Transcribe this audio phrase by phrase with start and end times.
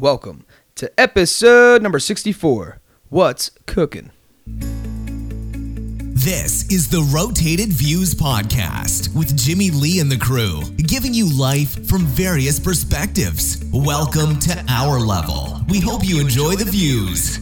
[0.00, 4.10] welcome to episode number 64 What's Cooking?
[4.46, 11.86] This is the Rotated Views Podcast with Jimmy Lee and the crew, giving you life
[11.86, 13.62] from various perspectives.
[13.74, 15.60] Welcome to our level.
[15.68, 17.38] We hope you enjoy the views.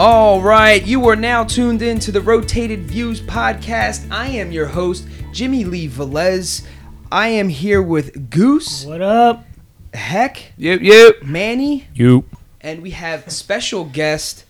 [0.00, 4.10] All right, you are now tuned in to the Rotated Views podcast.
[4.12, 5.06] I am your host,
[5.38, 6.66] Jimmy Lee Velez.
[7.12, 9.44] I am here with Goose, What up?
[9.94, 11.22] Heck, Yep, yep.
[11.22, 12.24] Manny, You.
[12.60, 14.44] and we have special guest,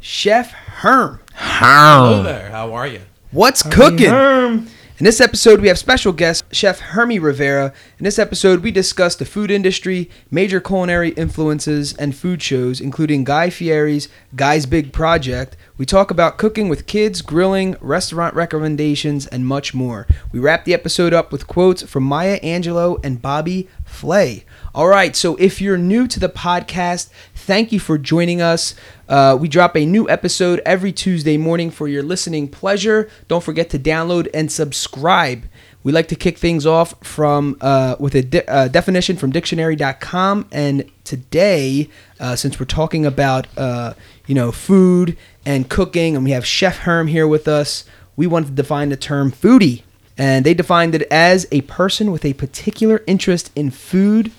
[0.00, 1.20] Chef Herm.
[1.34, 2.22] How?
[2.22, 2.48] there.
[2.50, 3.00] How are you?
[3.30, 4.08] What's cooking?
[4.08, 4.68] Herm.
[4.98, 7.74] In this episode, we have special guest Chef Hermie Rivera.
[7.98, 13.24] In this episode, we discuss the food industry, major culinary influences, and food shows, including
[13.24, 15.56] Guy Fieri's Guy's Big Project.
[15.82, 20.06] We talk about cooking with kids, grilling, restaurant recommendations, and much more.
[20.30, 24.44] We wrap the episode up with quotes from Maya Angelou and Bobby Flay.
[24.76, 28.76] All right, so if you're new to the podcast, thank you for joining us.
[29.08, 33.10] Uh, we drop a new episode every Tuesday morning for your listening pleasure.
[33.26, 35.42] Don't forget to download and subscribe.
[35.82, 40.46] We like to kick things off from uh, with a de- uh, definition from dictionary.com.
[40.52, 43.94] And today, uh, since we're talking about uh,
[44.26, 47.84] you know food and cooking, and we have Chef Herm here with us,
[48.16, 49.82] we wanted to define the term foodie.
[50.18, 54.30] And they defined it as a person with a particular interest in food,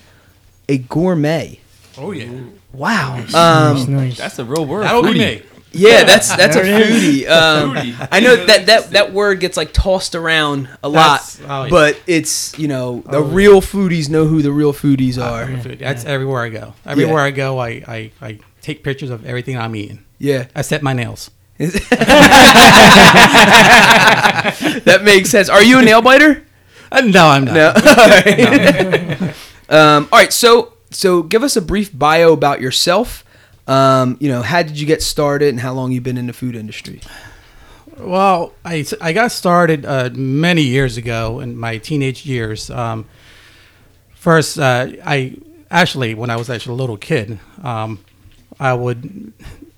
[0.68, 1.58] a gourmet.
[1.98, 2.30] Oh yeah.
[2.72, 3.16] Wow.
[3.18, 4.16] nice, Um, nice.
[4.16, 4.84] That's a real word.
[4.84, 5.42] That'll be me.
[5.72, 7.24] yeah, that's that's a There it is.
[7.24, 7.28] foodie.
[7.30, 8.08] Um, Foodie.
[8.10, 11.70] I know that that that word gets like tossed around a lot, oh, yeah.
[11.70, 15.46] but it's you know the Oh, real foodies know who the real foodies are.
[15.60, 15.80] Food.
[15.80, 16.74] That's everywhere I go.
[16.86, 20.94] Everywhere I go, I, I, I take pictures of everything I'm eating, Yeah, except my
[20.94, 21.30] nails.
[21.58, 21.70] that
[25.04, 25.48] makes sense.
[25.48, 26.44] Are you a nail biter?
[26.90, 27.54] Uh, no, I'm not.
[27.54, 27.68] No.
[27.86, 29.20] all right.
[29.68, 30.32] um, all right.
[30.32, 33.24] So so give us a brief bio about yourself.
[33.68, 36.32] Um, you know, how did you get started, and how long you've been in the
[36.32, 37.00] food industry?
[37.98, 42.68] Well, I, I got started uh, many years ago in my teenage years.
[42.68, 43.06] Um,
[44.14, 45.36] first, uh, I
[45.70, 48.04] actually, when I was actually a little kid, um,
[48.60, 49.32] I would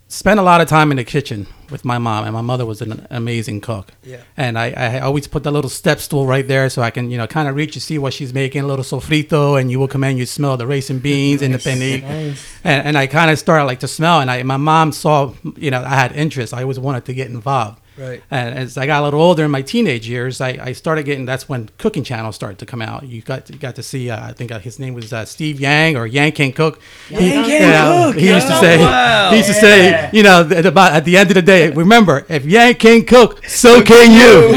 [0.09, 2.81] spend a lot of time in the kitchen with my mom, and my mother was
[2.81, 3.93] an amazing cook.
[4.05, 4.21] Yeah.
[4.37, 7.19] And I, I always put the little step stool right there so I can, you
[7.19, 9.89] know, kind of reach and see what she's making, a little sofrito, and you will
[9.89, 12.47] come in, you smell the rice and beans and the penne Nice.
[12.63, 15.71] and, and I kind of started like to smell, and I my mom saw you
[15.73, 16.55] know I had interest.
[16.55, 17.81] I always wanted to get involved.
[17.99, 18.23] Right.
[18.31, 21.25] And as I got a little older in my teenage years, I, I started getting.
[21.25, 23.05] That's when cooking channels started to come out.
[23.05, 24.11] You got you got to see.
[24.11, 26.81] Uh, I think uh, his name was uh, Steve Yang or Yan Can Cook.
[27.09, 28.61] Yang Can Yeah, Cook, He used to yeah.
[28.61, 28.79] say.
[28.79, 29.31] Wow.
[29.31, 29.61] He used to Yeah.
[29.61, 30.11] say.
[30.13, 33.45] You know, at about at the end of the day, remember if Yang can cook,
[33.47, 34.53] so can you.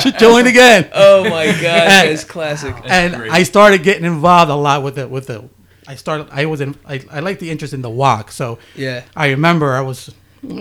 [0.00, 2.74] Should join again Oh my gosh, that's classic.
[2.84, 5.08] and I started getting involved a lot with it.
[5.10, 5.48] With the,
[5.86, 6.28] I started.
[6.32, 6.74] I was in.
[6.86, 8.30] I, I like the interest in the wok.
[8.32, 9.04] So Yeah.
[9.14, 10.10] I remember I was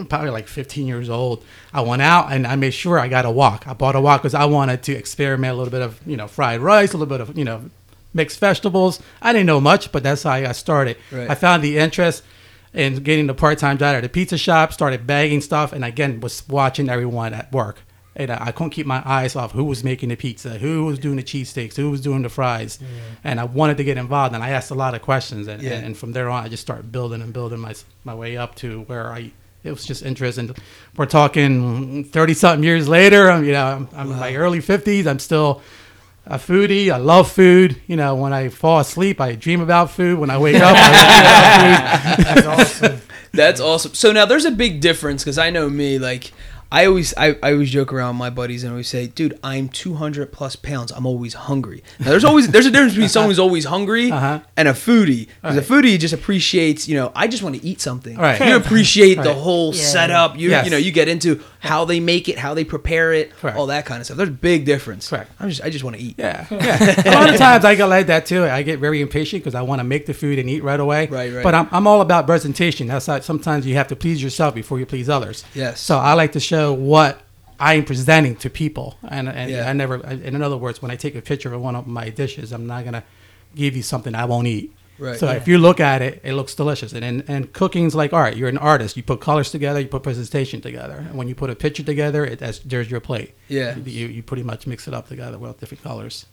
[0.10, 1.44] probably like 15 years old.
[1.74, 3.68] I went out and I made sure I got a wok.
[3.68, 6.28] I bought a wok because I wanted to experiment a little bit of you know
[6.28, 7.70] fried rice, a little bit of you know
[8.14, 9.02] mixed vegetables.
[9.22, 10.98] I didn't know much, but that's how I got started.
[11.12, 11.30] Right.
[11.30, 12.24] I found the interest
[12.74, 14.74] in getting the part-time job at a pizza shop.
[14.74, 17.80] Started bagging stuff, and again was watching everyone at work.
[18.16, 21.16] And I couldn't keep my eyes off who was making the pizza, who was doing
[21.16, 22.78] the cheesesteaks, who was doing the fries,
[23.24, 24.36] and I wanted to get involved.
[24.36, 25.72] And I asked a lot of questions, and, Yeah.
[25.80, 27.74] and, from there on, I just started building and building my
[28.04, 29.32] my way up to where I
[29.64, 30.56] it was just interesting.
[30.98, 33.30] We're talking thirty something years later.
[33.32, 35.08] I'm, you know, I'm, I'm in my early fifties.
[35.08, 35.62] I'm still
[36.26, 36.90] a foodie.
[36.90, 37.82] I love food.
[37.88, 40.20] You know, when I fall asleep, I dream about food.
[40.20, 42.82] When I wake up, I dream about food.
[42.82, 43.02] That's awesome.
[43.34, 43.94] That's awesome.
[43.96, 45.98] So now there's a big difference because I know me.
[45.98, 46.32] Like
[46.74, 49.70] I always, I, I always joke around with my buddies and always say, "Dude, I'm
[49.70, 50.92] 200 plus pounds.
[50.92, 54.40] I'm always hungry." Now there's always there's a difference between someone who's always hungry Uh-huh.
[54.58, 55.28] and a foodie.
[55.42, 55.70] Because Right.
[55.70, 58.18] a foodie just appreciates, you know, I just want to eat something.
[58.18, 58.40] Right.
[58.44, 59.84] You appreciate the whole Yeah.
[59.84, 60.40] setup.
[60.40, 60.66] You Yes.
[60.66, 63.56] you know, you get into how they make it, how they prepare it, Correct.
[63.56, 64.18] all that kind of stuff.
[64.18, 65.10] There's a big difference.
[65.10, 65.32] Correct.
[65.40, 66.16] I'm just I just want to eat.
[66.18, 67.04] Yeah, yeah.
[67.06, 68.46] a lot of times I get like that too.
[68.46, 71.08] I get very impatient because I want to make the food and eat right away.
[71.08, 71.44] Right, right.
[71.44, 72.88] But I'm, I'm all about presentation.
[72.88, 75.44] That's how sometimes you have to please yourself before you please others.
[75.54, 75.80] Yes.
[75.80, 77.22] So I like to show what
[77.60, 79.70] I am presenting to people, and and Yeah.
[79.70, 79.96] I never.
[80.06, 82.86] In other words, when I take a picture of one of my dishes, I'm not
[82.86, 83.04] gonna
[83.56, 84.72] give you something I won't eat.
[85.00, 85.20] Right.
[85.20, 86.94] So if you look at it, it looks delicious.
[86.94, 88.38] And, and and cooking's like art.
[88.38, 88.96] You're an artist.
[88.96, 89.80] You put colors together.
[89.80, 90.98] You put presentation together.
[91.10, 93.34] And when you put a picture together, it, that's, there's your plate.
[93.48, 93.76] Yeah.
[93.78, 96.28] You, you pretty much mix it up together with different colors.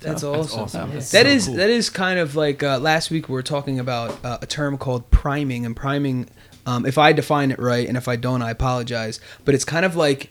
[0.00, 0.60] That's awesome.
[0.60, 0.90] awesome.
[0.90, 1.56] That is That's so cool.
[1.58, 4.78] that is kind of like uh, last week we were talking about uh, a term
[4.78, 6.28] called priming, and priming.
[6.66, 9.20] Um, if I define it right, and if I don't, I apologize.
[9.44, 10.30] But it's kind of like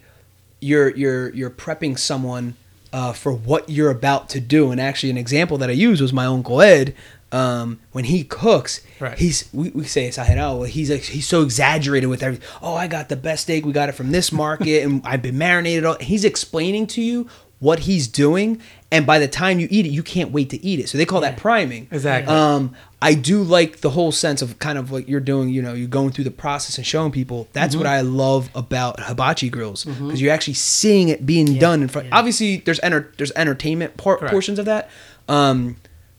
[0.59, 2.55] you're you're you're prepping someone
[2.93, 4.69] uh, for what you're about to do.
[4.71, 6.93] And actually, an example that I used was my uncle Ed.
[7.31, 9.17] Um, when he cooks, Right.
[9.17, 10.57] he's we, we say exagerado.
[10.59, 12.47] Well, he's like, he's so exaggerated with everything.
[12.61, 13.65] Oh, I got the best steak.
[13.65, 15.83] We got it from this market, and I've been marinated.
[15.85, 15.97] All.
[15.99, 17.27] He's explaining to you
[17.65, 20.79] what he's doing, and by the time you eat it, you can't wait to eat
[20.79, 20.87] it.
[20.89, 21.87] So they call that priming.
[21.91, 22.33] Exactly.
[22.33, 25.49] Um, I do like the whole sense of kind of what you're doing.
[25.49, 27.47] You know, you're going through the process and showing people.
[27.53, 27.83] That's Mm-hmm.
[27.83, 32.07] what I love about hibachi grills because you're actually seeing it being done in front.
[32.11, 34.89] Obviously, there's enter there's entertainment por- portions of that.
[35.27, 35.77] Um,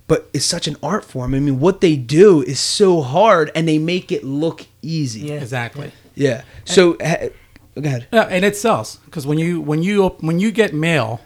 [0.08, 1.34] but it's such an art form.
[1.34, 5.20] I mean, what they do is so hard, and they make it look easy.
[5.22, 5.34] Yeah.
[5.34, 5.90] Exactly.
[6.14, 6.42] Yeah.
[6.64, 7.28] So, ha-
[7.74, 8.06] go ahead.
[8.12, 11.20] Yeah, and it sells because when you when you when you get mail,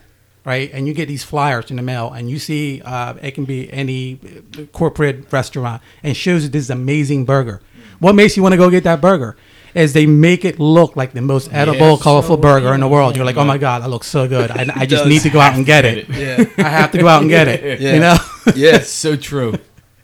[0.45, 3.45] right, and you get these flyers in the mail, and you see uh, it can
[3.45, 4.19] be any
[4.59, 7.61] uh, corporate restaurant, and shows you this amazing burger.
[7.99, 9.37] What makes you want to go get that burger?
[9.73, 13.15] Is they make it look like the most edible, so colorful burger in the world.
[13.15, 14.51] You're like, oh my god, that looks so good.
[14.51, 16.09] I, I just need to go out and get it.
[16.21, 16.45] Yeah.
[16.59, 17.81] I have to go out and get it.
[17.81, 17.95] Yeah.
[17.95, 18.17] You know.
[18.57, 18.91] Yes.
[18.91, 19.55] so true.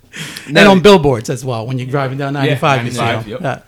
[0.46, 3.30] and on billboards as well when you're driving down 95 you see 95, them.
[3.30, 3.40] yep.
[3.42, 3.62] Yeah.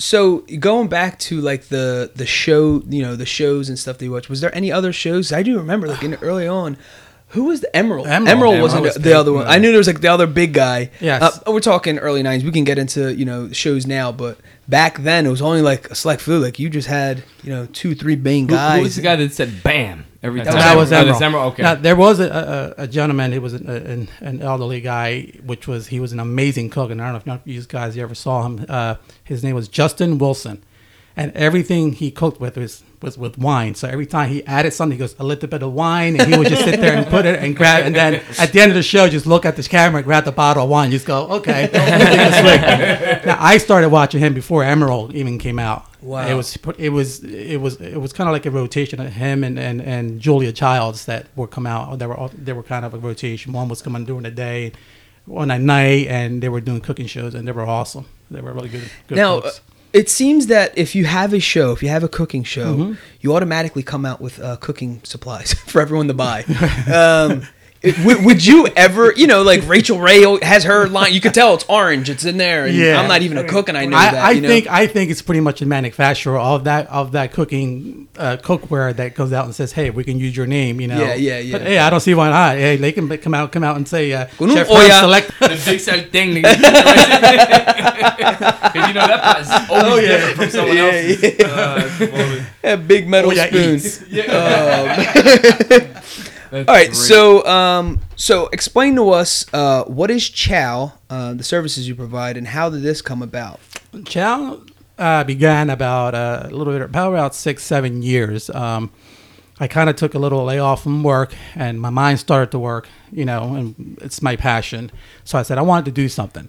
[0.00, 4.04] So going back to like the the show, you know, the shows and stuff that
[4.06, 4.30] you watch.
[4.30, 5.30] Was there any other shows?
[5.30, 6.78] I do remember like in early on.
[7.28, 8.06] Who was the Emeril?
[8.06, 8.60] Emeril.
[8.60, 9.12] wasn't was the, big.
[9.12, 9.46] other one.
[9.46, 10.90] I knew there was like the other big guy.
[11.00, 11.22] Yes.
[11.22, 12.42] Uh, we're talking early '90s.
[12.42, 14.38] We can get into you know shows now, but
[14.68, 16.38] back then it was only like a select few.
[16.38, 18.78] Like you just had you know two, three main Who, guys.
[18.78, 20.54] who was the guy that said "bam" every time?
[20.54, 21.06] That was Oh, Emeril.
[21.06, 21.46] that's Emeril.
[21.52, 21.62] Okay.
[21.62, 23.32] Now, there was a, a, a gentleman.
[23.32, 26.90] He was an, an, an elderly guy, which was he was an amazing cook.
[26.90, 28.64] And I don't know if you guys ever saw him.
[28.68, 30.62] Uh, his name was Justin Wilson,
[31.20, 33.74] and everything he cooked with was was with wine.
[33.74, 36.38] So every time he added something, he goes a little bit of wine, and he
[36.38, 37.84] would just sit there and put it and grab.
[37.84, 40.32] And then at the end of the show, just look at this camera, grab the
[40.32, 41.68] bottle of wine, just go, okay.
[41.70, 43.26] take a swig.
[43.26, 45.86] now I started watching him before Emeril even came out.
[46.00, 46.26] Wow.
[46.26, 49.44] It was it was it was it was kind of like a rotation of him
[49.44, 51.98] and, and, and Julia Childs that were come out.
[51.98, 53.52] They were all, they were kind of a rotation.
[53.52, 54.72] One was coming during the day,
[55.26, 58.06] one at night, and they were doing cooking shows, and they were awesome.
[58.30, 58.90] They were really good.
[59.08, 59.60] good now, cooks.
[59.92, 62.92] It seems that if you have a show, if you have a cooking show, Mm-hmm.
[63.20, 66.42] you automatically come out with uh, cooking supplies for everyone to buy.
[66.92, 67.42] um,
[68.04, 71.14] would, would you ever, you know, like Rachael Ray has her line.
[71.14, 72.10] You could tell it's orange.
[72.10, 72.66] It's in there.
[72.66, 73.00] And Yeah.
[73.00, 74.22] I'm not even a cook, and I know I, that.
[74.22, 74.48] I you know?
[74.48, 78.94] think I think it's pretty much a manufacturer of that of that cooking uh, cookware
[78.96, 80.98] that goes out and says, "Hey, we can use your name." You know.
[81.00, 81.52] Yeah, yeah, yeah.
[81.52, 82.56] But hey, I don't see why not.
[82.56, 85.32] Hey, they can come out come out and say, uh, Con un "Chef olla." Select."
[85.40, 86.44] the big set thing.
[88.72, 91.22] You know that part's always different from someone Yeah, else's.
[91.38, 91.46] yeah.
[91.46, 93.78] Uh, that's big metal Oh, yeah, spoon.
[96.52, 96.66] Eats.
[96.66, 96.96] That's All right, great.
[96.96, 102.36] so um, so explain to us uh, what is Chow, uh, the services you provide,
[102.36, 103.60] and how did this come about?
[104.04, 104.62] Chow
[104.98, 108.50] uh, began about uh, a little bit about about six seven years.
[108.50, 108.90] Um,
[109.58, 112.88] I kind of took a little layoff from work, and my mind started to work.
[113.12, 114.90] You know, and it's my passion.
[115.24, 116.48] So I said I wanted to do something.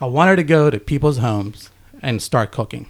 [0.00, 1.70] I wanted to go to people's homes
[2.02, 2.86] and start cooking.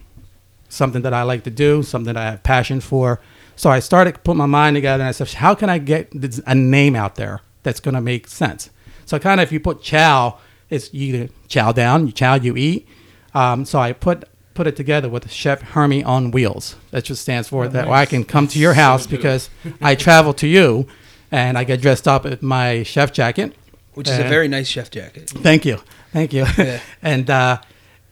[0.69, 3.21] Something that I like to do, something that I have passion for.
[3.57, 6.13] So I started to put my mind together, and I said, how can I get
[6.47, 8.71] a name out there that's going to make sense?
[9.07, 10.39] So kind of if you put chow,
[10.71, 12.89] it's you either chow down, you chow, you eat.
[13.35, 14.25] Um, so I put
[14.55, 16.77] put it together with Chef Hermie on Wheels.
[16.93, 17.89] That just stands for that.
[17.89, 19.51] Where I can come to your house because
[19.83, 20.87] I travel to you,
[21.31, 23.55] and I get dressed up in my chef jacket,
[23.95, 25.31] Which is a very nice chef jacket.
[25.31, 25.81] Thank you,
[26.13, 26.47] thank you.
[26.57, 26.81] Yeah.
[27.03, 27.61] and uh,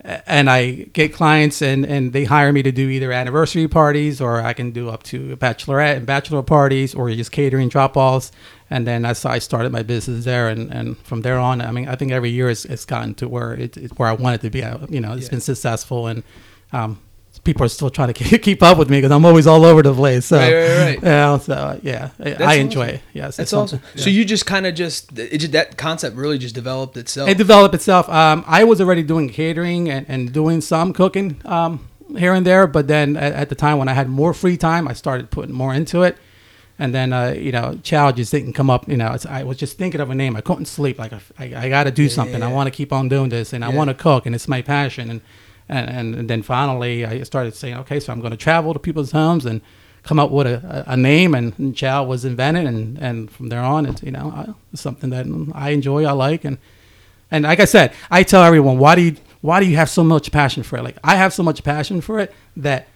[0.04, 4.40] and I get clients, and and they hire me to do either anniversary parties, or
[4.40, 8.32] I can do up to a bachelorette and bachelor parties, or just catering drop offs.
[8.70, 11.88] And then how I started my business there, and, and from there on, I mean,
[11.88, 14.40] I think every year it's, it's gotten to where it, it's where I want it
[14.42, 14.64] to be.
[14.64, 15.30] I- You know, it's Yeah.
[15.32, 16.22] been successful, and
[16.72, 16.98] um,
[17.44, 19.92] people are still trying to keep up with me because I'm always all over the
[19.94, 20.26] place.
[20.26, 21.02] So, Right, right, right.
[21.02, 22.94] Yeah, so yeah, I, I enjoy awesome.
[22.96, 23.02] it.
[23.12, 23.80] Yes, it's That's awesome.
[23.80, 27.28] something- So you just kind of just it just that concept really just developed itself.
[27.28, 28.08] It developed itself.
[28.08, 32.66] Um, I was already doing catering and, and doing some cooking um, here and there,
[32.66, 35.54] but then at, at the time when I had more free time, I started putting
[35.54, 36.16] more into it.
[36.78, 38.88] And then, uh, you know, Chow just didn't come up.
[38.88, 40.34] You know, it's, I was just thinking of a name.
[40.36, 40.98] I couldn't sleep.
[40.98, 42.42] Like, I, I got to do something.
[42.42, 44.62] I want to keep on doing this, and I want to cook, and it's my
[44.62, 45.10] passion.
[45.10, 45.20] And,
[45.72, 49.12] and and then finally, I started saying, okay, so I'm going to travel to people's
[49.12, 49.60] homes and
[50.02, 51.34] come up with a, a, name.
[51.34, 55.10] And, and Chow was invented, and, and from there on, it's you know, it's something
[55.10, 56.58] that I enjoy, I like, and
[57.30, 60.04] and like I said, I tell everyone, why do you why do you have so
[60.04, 60.82] much passion for it?
[60.82, 62.88] Like I have so much passion for it that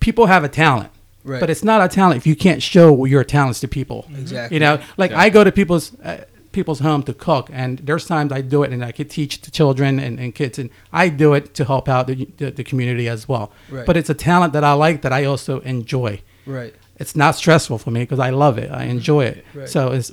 [0.00, 0.90] people have a talent.
[1.24, 1.40] Right.
[1.40, 4.06] But it's not a talent if you can't show your talents to people.
[4.16, 4.56] Exactly.
[4.56, 6.24] You know, like I go to people's uh,
[6.56, 9.50] people's home to cook, and there's times I do it, and I could teach the
[9.52, 13.08] children and, and kids, and I do it to help out the, the, the community
[13.08, 13.52] as well.
[13.70, 13.86] Right.
[13.86, 16.22] But it's a talent that I like that I also enjoy.
[16.46, 16.74] right.
[16.98, 18.70] it's not stressful for me because I love it.
[18.70, 19.44] I enjoy it.
[19.54, 19.68] Right.
[19.68, 20.08] So it's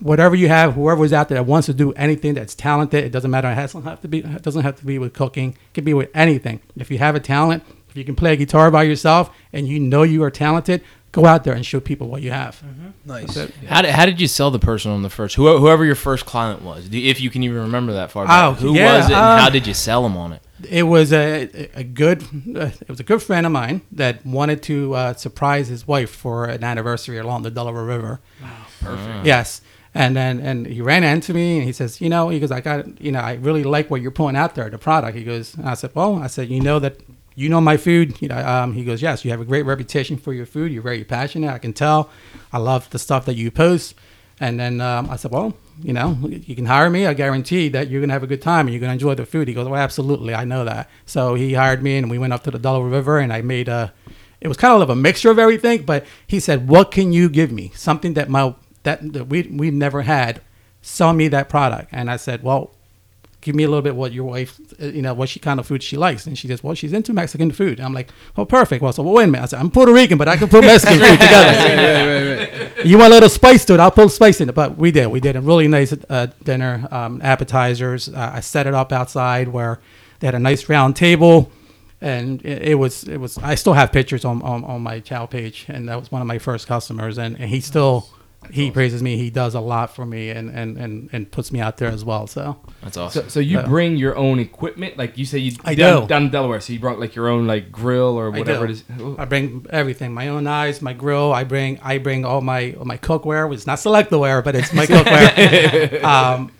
[0.00, 3.02] whatever you have, whoever's out there that wants to do anything that's talented.
[3.02, 3.50] It doesn't matter.
[3.50, 4.18] It doesn't have to be.
[4.18, 5.50] It doesn't have to be with cooking.
[5.52, 6.60] It could be with anything.
[6.76, 9.80] If you have a talent, if you can play a guitar by yourself and you
[9.80, 10.82] know you are talented,
[11.16, 12.62] go out there and show people what you have.
[13.04, 13.34] Nice.
[13.34, 13.54] That's it.
[13.66, 15.34] How did, how did you sell the person on the first?
[15.34, 18.44] Whoever, whoever your first client was, if you can even remember that far back.
[18.44, 20.42] Oh, who yeah, was it, and uh, how did you sell them on it?
[20.68, 22.22] It was a a good
[22.54, 26.10] uh, it was a good friend of mine that wanted to uh, surprise his wife
[26.10, 28.20] for an anniversary along the Delaware River.
[28.42, 29.26] Wow, perfect.
[29.26, 29.62] Yes.
[29.94, 32.60] And then and he ran into me and he says, you know, he goes, I
[32.60, 35.16] got, you know, I really like what you're putting out there, the product.
[35.16, 37.00] He goes, and I said, well, I said, you know that
[37.36, 38.20] you know my food.
[38.20, 40.72] You know, um, he goes, yes, you have a great reputation for your food.
[40.72, 41.50] You're very passionate.
[41.52, 42.10] I can tell.
[42.52, 43.94] I love the stuff that you post.
[44.40, 47.06] And then um, I said, well, you know, you can hire me.
[47.06, 49.48] I guarantee that you're gonna have a good time and you're gonna enjoy the food.
[49.48, 50.90] He goes, well, absolutely, I know that.
[51.04, 53.68] So he hired me and we went up to the Delaware River and I made
[53.68, 53.92] a.
[54.40, 57.50] It was kind of a mixture of everything, but he said, "What can you give
[57.50, 57.72] me?
[57.74, 60.42] Something that my that, that we we never had.
[60.82, 62.75] Sell me that product." And I said, "Well,
[63.46, 65.66] give me a little bit what your wife, uh, you know, what she kind of
[65.66, 68.82] food she likes." And she says, "Well, she's into Mexican food." I'm like, "Well, perfect."
[68.82, 69.44] Well, so well, wait a minute.
[69.44, 72.86] I said, "I'm Puerto Rican, but I can put Mexican food together." right, right, right.
[72.86, 73.80] you want a little spice to it?
[73.80, 74.54] I'll put spice in it.
[74.54, 75.06] But we did.
[75.06, 78.08] We did a really nice uh, dinner, um, appetizers.
[78.08, 79.78] Uh, I set it up outside where
[80.18, 81.52] they had a nice round table,
[82.00, 83.38] and it, it was it was.
[83.38, 86.26] I still have pictures on, on on my Chow page, and that was one of
[86.26, 88.08] my first customers, and, and he still.
[88.50, 89.16] He praises me.
[89.16, 92.04] He does a lot for me, and, and, and, and puts me out there as
[92.04, 92.28] well.
[92.28, 93.24] So That's awesome.
[93.24, 93.66] So, so you Yeah.
[93.66, 96.06] bring your own equipment, like you say you I down, do.
[96.08, 96.60] down in Delaware.
[96.60, 98.72] So you brought like your own like grill or whatever do.
[98.72, 98.84] it is.
[99.18, 101.32] I bring everything, my own knives, my grill.
[101.32, 103.52] I bring I bring all my all my cookware.
[103.52, 106.02] It's not selectware, but it's my cookware.
[106.04, 106.52] um,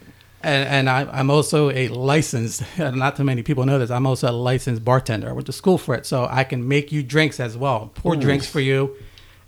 [0.42, 2.62] and and I, I'm also a licensed.
[2.78, 3.90] Not too many people know this.
[3.90, 5.28] I'm also a licensed bartender.
[5.28, 7.90] I went to school for it, so I can make you drinks as well.
[7.94, 8.96] Pour drinks for you.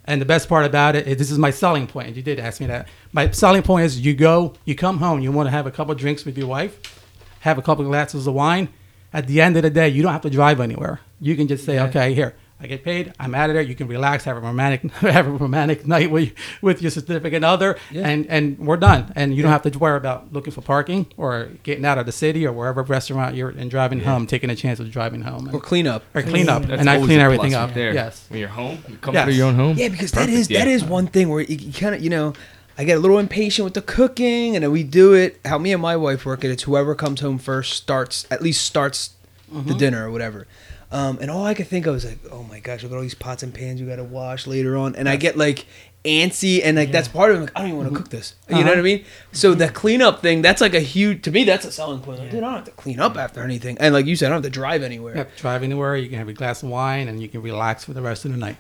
[0.09, 2.17] And the best part about it is this is my selling point.
[2.17, 2.89] You did ask me that.
[3.13, 5.95] My selling point is you go, you come home, you want to have a couple
[5.95, 7.05] drinks with your wife,
[7.41, 8.71] have a couple glasses of wine.
[9.13, 11.01] At the end of the day, you don't have to drive anywhere.
[11.21, 13.13] You can just say, okay, here, I get paid.
[13.21, 13.63] I'm out of there.
[13.63, 17.79] You can relax, have a romantic, have a romantic night with with your significant other,
[17.95, 19.13] and and we're done.
[19.15, 22.13] And you don't have to worry about looking for parking or getting out of the
[22.13, 25.49] city or wherever restaurant you're and driving home, taking a chance of driving home.
[25.55, 26.03] Or clean up.
[26.15, 27.75] or clean up, That's and I clean everything up.
[27.75, 27.95] there.
[27.95, 28.27] Yes.
[28.29, 29.27] When you're home, you come Yes.
[29.27, 29.77] to your own home.
[29.77, 30.75] Yeah, because that Perfect, is that yeah.
[30.75, 32.33] is one thing where you, you kind of you know
[32.77, 35.39] I get a little impatient with the cooking, and then we do it.
[35.45, 36.51] How me and my wife work it.
[36.51, 39.11] It's whoever comes home first starts at least starts
[39.51, 39.79] the mm-hmm.
[39.79, 40.47] dinner or whatever.
[40.91, 43.03] Um, and all I could think of was like, oh my gosh, look at all
[43.03, 45.67] these pots and pans you got to wash later on, and I get like
[46.05, 47.41] antsy, and like that's part of it.
[47.43, 48.35] Like, I don't even want to cook this.
[48.49, 48.71] You know Uh-huh.
[48.71, 49.05] what I mean?
[49.33, 51.45] So the cleanup thing, that's like a huge to me.
[51.45, 52.21] That's a selling point.
[52.21, 54.29] Like, dude, I don't have to clean up after anything, and like you said, I
[54.31, 55.15] don't have to drive anywhere.
[55.17, 55.97] Yep, drive anywhere.
[55.97, 58.31] You can have a glass of wine, and you can relax for the rest of
[58.31, 58.57] the night.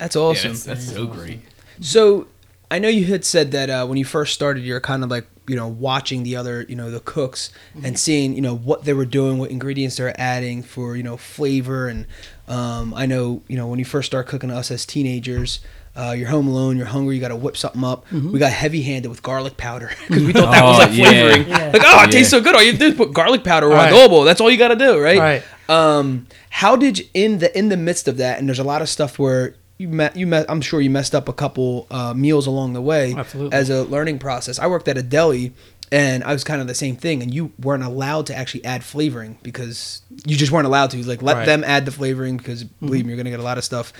[0.00, 0.50] That's Yeah, awesome.
[0.50, 1.42] that's, that's so great.
[1.80, 2.26] So,
[2.72, 5.26] I know you had said that uh, when you first started, you're kind of like
[5.48, 7.50] you know watching the other you know the cooks
[7.82, 11.16] and seeing you know what they were doing, what ingredients they're adding for you know
[11.16, 11.88] flavor.
[11.88, 12.06] And
[12.46, 15.60] um, I know you know when you first start cooking us as teenagers.
[15.96, 16.76] Uh, you're home alone.
[16.76, 17.16] You're hungry.
[17.16, 18.08] You got to whip something up.
[18.12, 21.48] We got heavy-handed with garlic powder because we thought that was Oh, like flavoring.
[21.48, 21.70] Yeah.
[21.72, 22.06] Like, oh, it Yeah.
[22.06, 22.54] tastes so good.
[22.54, 23.92] All you do is put garlic powder on Right.
[23.92, 24.24] adobo.
[24.24, 25.18] That's all you got to do, right?
[25.18, 25.42] Right.
[25.68, 28.80] Um, how did you, in the in the midst of that, and there's a lot
[28.80, 30.46] of stuff where you met you met.
[30.48, 33.56] I'm sure you messed up a couple uh, meals along the way Absolutely.
[33.56, 34.58] as a learning process.
[34.58, 35.52] I worked at a deli,
[35.92, 37.22] and I was kind of the same thing.
[37.22, 41.02] And you weren't allowed to actually add flavoring because you just weren't allowed to.
[41.06, 41.46] Like let Right.
[41.46, 43.92] them add the flavoring because believe me, you're gonna get a lot of stuff.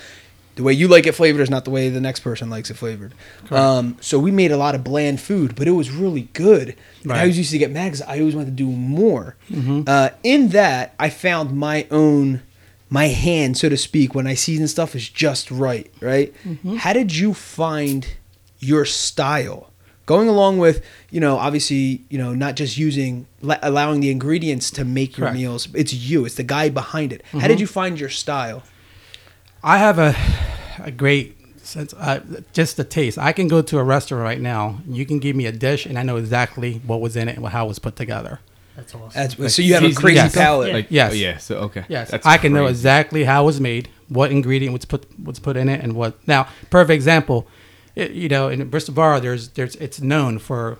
[0.55, 2.73] The way you like it flavored is not the way the next person likes it
[2.73, 3.13] flavored.
[3.49, 6.75] Um, so we made a lot of bland food, but it was really good.
[7.03, 7.21] And I Right.
[7.21, 9.37] always used to get mad because I always wanted to do more.
[9.87, 12.41] Uh, in that, I found my own,
[12.89, 15.91] my hand, so to speak, when I season stuff is just right.
[16.01, 16.33] Right?
[16.77, 18.07] How did you find
[18.59, 19.71] your style?
[20.05, 23.27] Going along with, you know, obviously, you know, not just using,
[23.61, 25.37] allowing the ingredients to make your Correct.
[25.37, 25.67] meals.
[25.75, 26.25] It's you.
[26.25, 27.23] It's the guy behind it.
[27.31, 28.63] How did you find your style?
[29.63, 30.15] I have a
[30.83, 32.21] a great sense, uh,
[32.53, 33.17] just the taste.
[33.17, 34.79] I can go to a restaurant right now.
[34.87, 37.45] You can give me a dish, and I know exactly what was in it and
[37.47, 38.39] how it was put together.
[38.79, 39.35] That's awesome.
[39.37, 40.33] That's, so you have a crazy Yes.
[40.33, 40.69] palate.
[40.69, 41.11] Oh, like Yes.
[41.11, 41.37] oh, yeah.
[41.37, 41.83] So okay.
[41.89, 45.39] Yes, That's I can know exactly how it was made, what ingredient was put was
[45.39, 46.15] put in it, and what.
[46.27, 47.47] Now, perfect example.
[47.95, 50.77] It, you know, in Bristol Bar, there's there's it's known for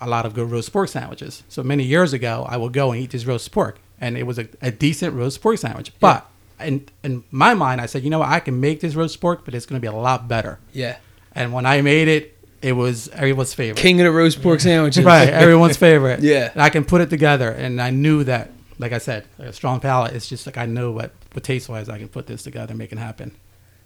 [0.00, 1.42] a lot of good roast pork sandwiches.
[1.48, 4.38] So many years ago, I would go and eat this roast pork, and it was
[4.38, 5.92] a, a decent roast pork sandwich.
[6.00, 6.26] But
[6.60, 9.44] in in my mind, I said, you know what, I can make this roast pork,
[9.44, 10.58] but it's going to be a lot better.
[10.72, 10.96] Yeah.
[11.34, 13.80] And when I made it, it was everyone's favorite.
[13.80, 15.04] King of the roast pork sandwiches.
[15.04, 16.20] right, everyone's favorite.
[16.20, 16.50] Yeah.
[16.52, 19.80] And I can put it together, and I knew that, like I said, a strong
[19.80, 20.12] palate.
[20.14, 22.78] It's just like I know what, what taste wise I can put this together and
[22.78, 23.34] make it happen.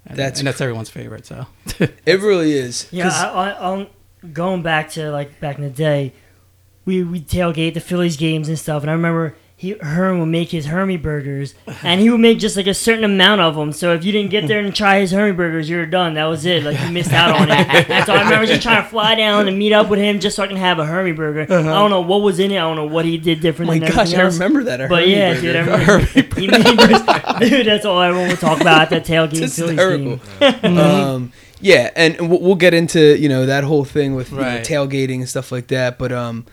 [0.06, 1.26] and That's and that's everyone's favorite.
[1.26, 1.46] So
[2.06, 2.88] It really is.
[2.90, 3.86] Yeah, 'Cause- I, I, I'm
[4.32, 6.12] going back to like back in the day,
[6.84, 10.50] we we tailgate the Phillies games and stuff, and I remember he Herm would make
[10.50, 11.54] his Hermie burgers,
[11.84, 13.70] and he would make just like a certain amount of them.
[13.70, 16.14] So if you didn't get there and try his Hermie burgers, you were done.
[16.14, 16.64] That was it.
[16.64, 17.88] Like you missed out on it.
[17.88, 20.34] And so I remember just trying to fly down and meet up with him just
[20.34, 21.42] so I can have a Hermie burger.
[21.42, 22.56] I don't know what was in it.
[22.56, 23.70] I don't know what he did different.
[23.70, 23.78] Uh-huh.
[23.80, 24.80] my than gosh, everything I remember that.
[24.80, 25.40] a But Hermie yeah, burger.
[25.42, 25.60] dude, I
[25.92, 26.04] remember
[26.40, 27.66] he made this, dude.
[27.68, 30.18] That's all everyone would talk about at that tailgate It's Phillies hysterical.
[30.40, 30.78] game.
[30.78, 34.60] um, yeah, and we'll, we'll get into you know that whole thing with you know,
[34.62, 35.98] tailgating and stuff like that.
[36.00, 36.46] But um,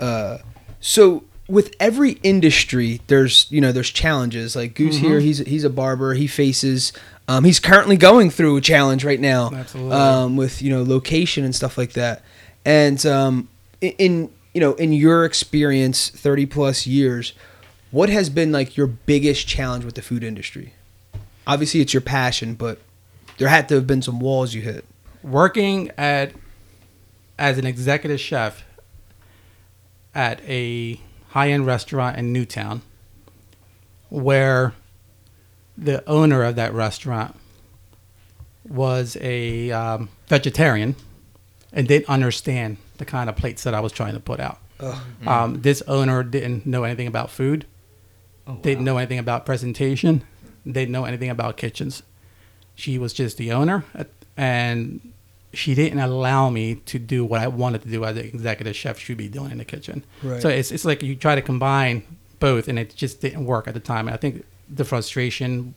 [0.00, 0.38] uh,
[0.80, 4.56] so with every industry, there's you know there's challenges.
[4.56, 5.06] Like Goose Mm-hmm.
[5.06, 6.14] here, he's he's a barber.
[6.14, 6.92] He faces.
[7.26, 9.50] Um, he's currently going through a challenge right now.
[9.54, 9.92] Absolutely.
[9.96, 12.22] Um, with you know location and stuff like that.
[12.64, 13.48] And um,
[13.80, 17.32] in you know in your experience, thirty plus years,
[17.90, 20.74] what has been like your biggest challenge with the food industry?
[21.46, 22.78] Obviously, it's your passion, but
[23.38, 24.84] there had to have been some walls you hit.
[25.22, 26.32] working at
[27.38, 28.64] as an executive chef
[30.14, 31.00] at a
[31.34, 32.80] high-end restaurant in Newtown
[34.08, 34.72] where
[35.76, 37.34] the owner of that restaurant
[38.68, 40.94] was a um, vegetarian
[41.72, 44.58] and didn't understand the kind of plates that I was trying to put out.
[45.26, 47.66] Um, this owner didn't know anything about food,
[48.62, 50.22] didn't know anything about presentation,
[50.64, 52.04] didn't know anything about kitchens.
[52.76, 53.84] She was just the owner,
[54.36, 55.12] and
[55.54, 58.98] she didn't allow me to do what I wanted to do as an executive chef
[58.98, 60.04] should be doing in the kitchen.
[60.22, 60.42] Right.
[60.42, 62.02] So it's it's like you try to combine
[62.40, 64.06] both, and it just didn't work at the time.
[64.08, 65.74] And I think the frustration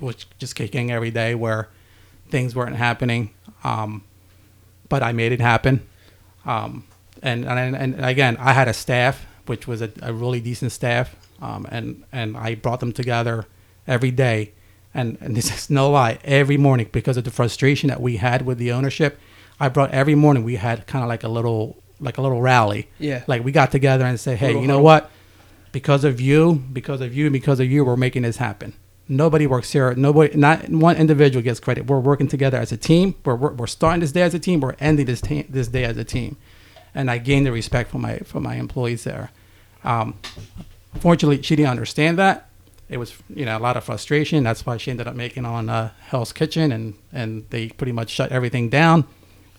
[0.00, 1.68] was just kicking every day where
[2.30, 3.30] things weren't happening.
[3.62, 4.04] Um,
[4.88, 5.86] but I made it happen.
[6.44, 6.84] Um,
[7.22, 11.16] and, and and again, I had a staff, which was a, a really decent staff,
[11.40, 13.46] um, and and I brought them together
[13.86, 14.52] every day.
[14.94, 16.18] And, and this is no lie.
[16.24, 19.18] Every morning, because of the frustration that we had with the ownership,
[19.58, 20.44] I brought every morning.
[20.44, 22.88] We had kind of like a little like a little rally.
[22.98, 23.24] Yeah.
[23.26, 24.84] Like we got together and said, hey, Little you know huddle.
[24.84, 25.10] what?
[25.72, 28.74] Because of you, because of you, because of you, we're making this happen.
[29.08, 29.94] Nobody works here.
[29.94, 31.86] Nobody, not one individual gets credit.
[31.86, 33.14] We're working together as a team.
[33.24, 34.60] We're, we're, we're starting this day as a team.
[34.60, 36.36] We're ending this ta- this day as a team,
[36.94, 39.30] and I gained the respect from my from my employees there.
[39.82, 40.14] Um,
[41.00, 42.48] fortunately, she didn't understand that.
[42.88, 44.44] It was you know a lot of frustration.
[44.44, 48.10] That's why she ended up making on uh, Hell's Kitchen, and and they pretty much
[48.10, 49.04] shut everything down.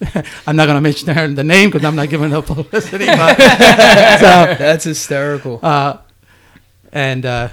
[0.48, 3.06] I'm not going to mention her the name because I'm not giving her publicity.
[3.06, 3.38] But,
[4.20, 5.60] so That's hysterical.
[5.64, 5.98] uh,
[6.92, 7.50] and uh,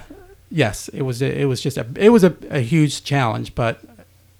[0.51, 3.55] yes, it was it was just a it was a, a huge challenge.
[3.55, 3.81] But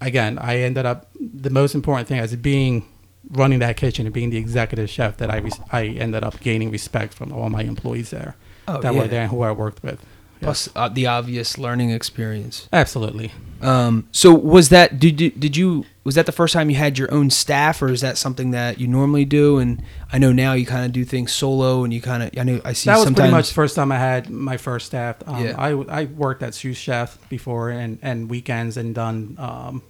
[0.01, 2.85] again, I ended up the most important thing as being
[3.31, 5.41] running that kitchen and being the executive chef that I
[5.71, 8.35] I ended up gaining respect from all my employees there
[8.67, 8.99] Oh, that yeah.
[9.01, 9.99] were there and who I worked with.
[10.43, 12.67] Plus uh, the obvious learning experience.
[12.71, 13.31] Absolutely.
[13.61, 16.97] Um, so was that did you, did you was that the first time you had
[16.97, 19.57] your own staff, or is that something that you normally do?
[19.57, 22.43] And I know now you kind of do things solo, and you kind of I
[22.43, 25.17] know I see that was pretty much the first time I had my first staff.
[25.25, 25.55] Um, Yeah.
[25.57, 25.69] I,
[26.01, 29.81] I worked at sous chef before and, and weekends and done, um,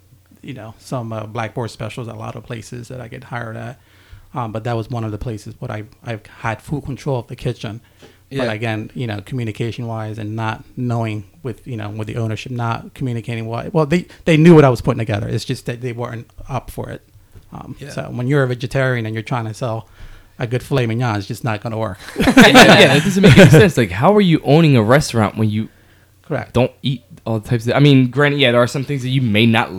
[0.44, 3.58] you know, some uh, blackboard specials at a lot of places that I get hired
[3.58, 3.80] at.
[4.36, 7.28] Um, but that was one of the places where I I've had full control of
[7.28, 7.82] the kitchen.
[8.34, 8.46] Yeah.
[8.46, 12.52] But again, you know, communication wise and not knowing with you know with the ownership
[12.52, 15.28] not communicating what well they they knew what I was putting together.
[15.28, 17.02] It's just that they weren't up for it.
[17.52, 17.90] Um, Yeah.
[17.90, 19.88] So when you're a vegetarian and you're trying to sell
[20.40, 22.00] a good filet mignon, it's just not going to work.
[22.18, 23.78] yeah, that doesn't make any sense.
[23.78, 25.70] Like, how are you owning a restaurant when you
[26.24, 26.54] Correct.
[26.54, 27.74] don't eat all types of?
[27.74, 29.78] I mean, granted, yeah, there are some things that you may not Mm-hmm.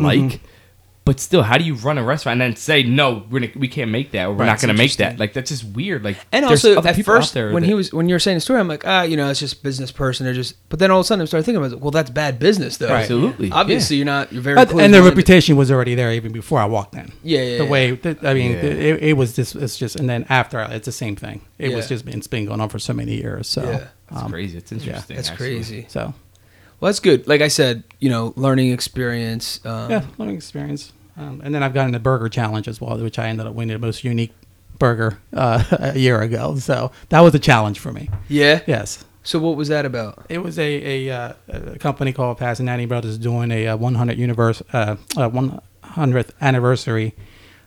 [1.06, 3.52] Like, but still, how do you run a restaurant and then say no, we're gonna,
[3.56, 5.18] we can't make that, or we're Right, not going to make that?
[5.18, 6.02] Like, that's just weird.
[6.02, 8.40] Like, And also, at first, there when that- he was when you were saying the
[8.40, 10.24] story, I'm like, ah, you know, it's just business person.
[10.24, 10.54] They're just.
[10.70, 11.80] But then all of a sudden, I started thinking about, it.
[11.80, 12.88] Well, that's bad business, though.
[12.88, 13.02] Right.
[13.02, 14.32] absolutely, Obviously, you're not.
[14.32, 14.56] You're very.
[14.56, 17.12] But- and the reputation was already there even before I walked in.
[17.22, 18.58] Yeah, yeah, The way that, I mean, Yeah.
[18.64, 21.42] it, it was just it's just and then after it's the same thing.
[21.58, 23.46] It was just been, it's been going on for so many years.
[23.48, 23.86] So Yeah.
[24.10, 24.58] That's um, crazy.
[24.58, 25.16] It's interesting.
[25.16, 25.54] That's actually.
[25.54, 25.86] crazy.
[25.88, 26.14] So
[26.80, 27.26] Well, that's good.
[27.28, 29.60] Like I said, you know, learning experience.
[29.64, 30.92] Um, yeah, learning experience.
[31.16, 33.74] Um, and then I've gotten the burger challenge as well, which I ended up winning
[33.74, 34.32] the most unique
[34.78, 35.62] burger uh,
[35.94, 36.56] a year ago.
[36.56, 38.10] So that was a challenge for me.
[38.28, 38.60] Yeah.
[38.66, 39.04] Yes.
[39.22, 40.26] So what was that about?
[40.28, 44.62] It was a a, uh, a company called Passanati Brothers doing a, uh 100 universe
[44.72, 47.14] uh, uh, 100th anniversary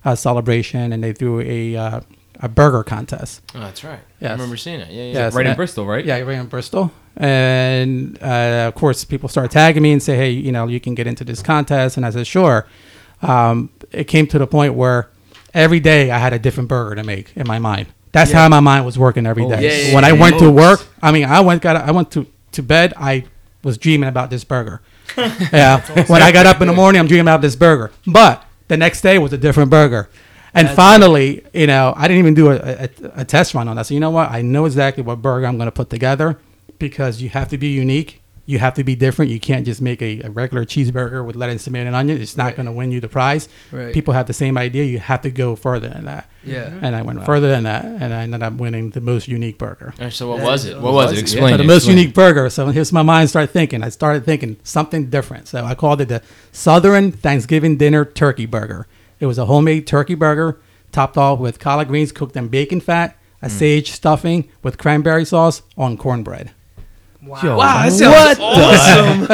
[0.06, 2.02] uh, celebration, and they threw a uh,
[2.42, 3.42] a burger contest.
[3.56, 4.02] Oh, that's right.
[4.22, 4.90] I remember seeing it.
[4.92, 5.14] Yeah, yeah.
[5.14, 6.06] Yes, Right in and- Bristol, right?
[6.06, 6.92] Yeah, right in Bristol.
[7.16, 10.94] And uh, of course, people start tagging me and say, "Hey, you know, you can
[10.96, 12.68] get into this contest." And I said, "Sure."
[13.22, 15.10] Um, it came to the point where
[15.54, 17.88] every day I had a different burger to make in my mind.
[18.12, 19.62] That's how my mind was working every day.
[19.62, 20.22] Yeah, yeah, when I yeah.
[20.22, 22.94] went to work, I mean, I went got I went to to bed.
[22.98, 23.26] I
[23.64, 24.82] was dreaming about this burger.
[25.18, 25.82] yeah.
[26.08, 27.92] When I got up in the morning, I'm dreaming about this burger.
[28.06, 30.10] But the next day was a different burger.
[30.54, 33.86] And finally, you know, I didn't even do a, a, a test run on that.
[33.86, 34.32] So you know what?
[34.32, 36.40] I know exactly what burger I'm going to put together
[36.80, 38.22] because you have to be unique.
[38.48, 39.30] You have to be different.
[39.30, 42.22] You can't just make a, a regular cheeseburger with lettuce, tomato, and onion.
[42.22, 43.50] It's not going to win you the prize.
[43.74, 43.94] Right.
[43.94, 44.86] People have the same idea.
[44.86, 46.30] You have to go further than that.
[46.46, 46.72] Yeah.
[46.82, 49.94] And I went further than that, and I ended up winning the most unique burger.
[50.00, 50.80] All right, so what That was it?
[50.80, 51.16] What was it?
[51.16, 51.22] Yeah.
[51.22, 51.54] Explain.
[51.54, 51.98] So the most explain.
[51.98, 52.50] unique burger.
[52.50, 53.84] So here's my mind started thinking.
[53.84, 55.50] I started thinking something different.
[55.50, 58.88] So I called it the Southern Thanksgiving Dinner Turkey Burger.
[59.20, 60.58] It was a homemade turkey burger,
[60.94, 63.56] topped off with collard greens cooked in bacon fat, a hmm.
[63.58, 66.52] sage stuffing with cranberry sauce on cornbread.
[67.28, 67.58] Wow.
[67.58, 69.26] Wow, that sounds awesome.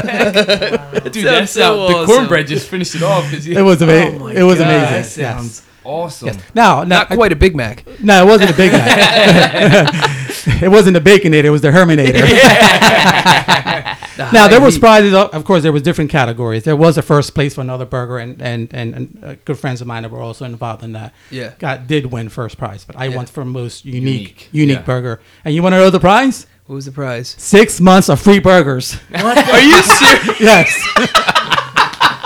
[1.12, 2.15] Dude, sounds that's so so the awesome.
[2.15, 3.32] cornbread just finished it off.
[3.32, 4.19] It was amazing.
[4.19, 4.91] my it was God, amazing.
[4.91, 5.13] That Yes.
[5.13, 6.27] sounds awesome.
[6.29, 6.38] Yes.
[6.56, 7.86] Now, now Not quite a Big Mac.
[8.01, 8.88] No, it wasn't a Big Mac.
[10.63, 11.43] it wasn't the Baconator.
[11.45, 12.23] It was the Herminator.
[14.34, 15.13] now there was prizes.
[15.13, 16.63] Of of course, there was different categories.
[16.63, 19.82] There was a first place for another burger, and and and, and uh, good friends
[19.82, 21.13] of mine that were also involved in that.
[21.32, 21.53] Yeah.
[21.60, 23.15] got did win first prize, but I Yeah.
[23.17, 24.84] won for most unique Unique, unique, yeah.
[24.84, 25.19] burger.
[25.45, 26.47] And you want to know the prize?
[26.65, 27.36] What was the prize?
[27.38, 28.95] Six months of free burgers.
[29.13, 30.39] Are you serious?
[30.39, 30.88] yes,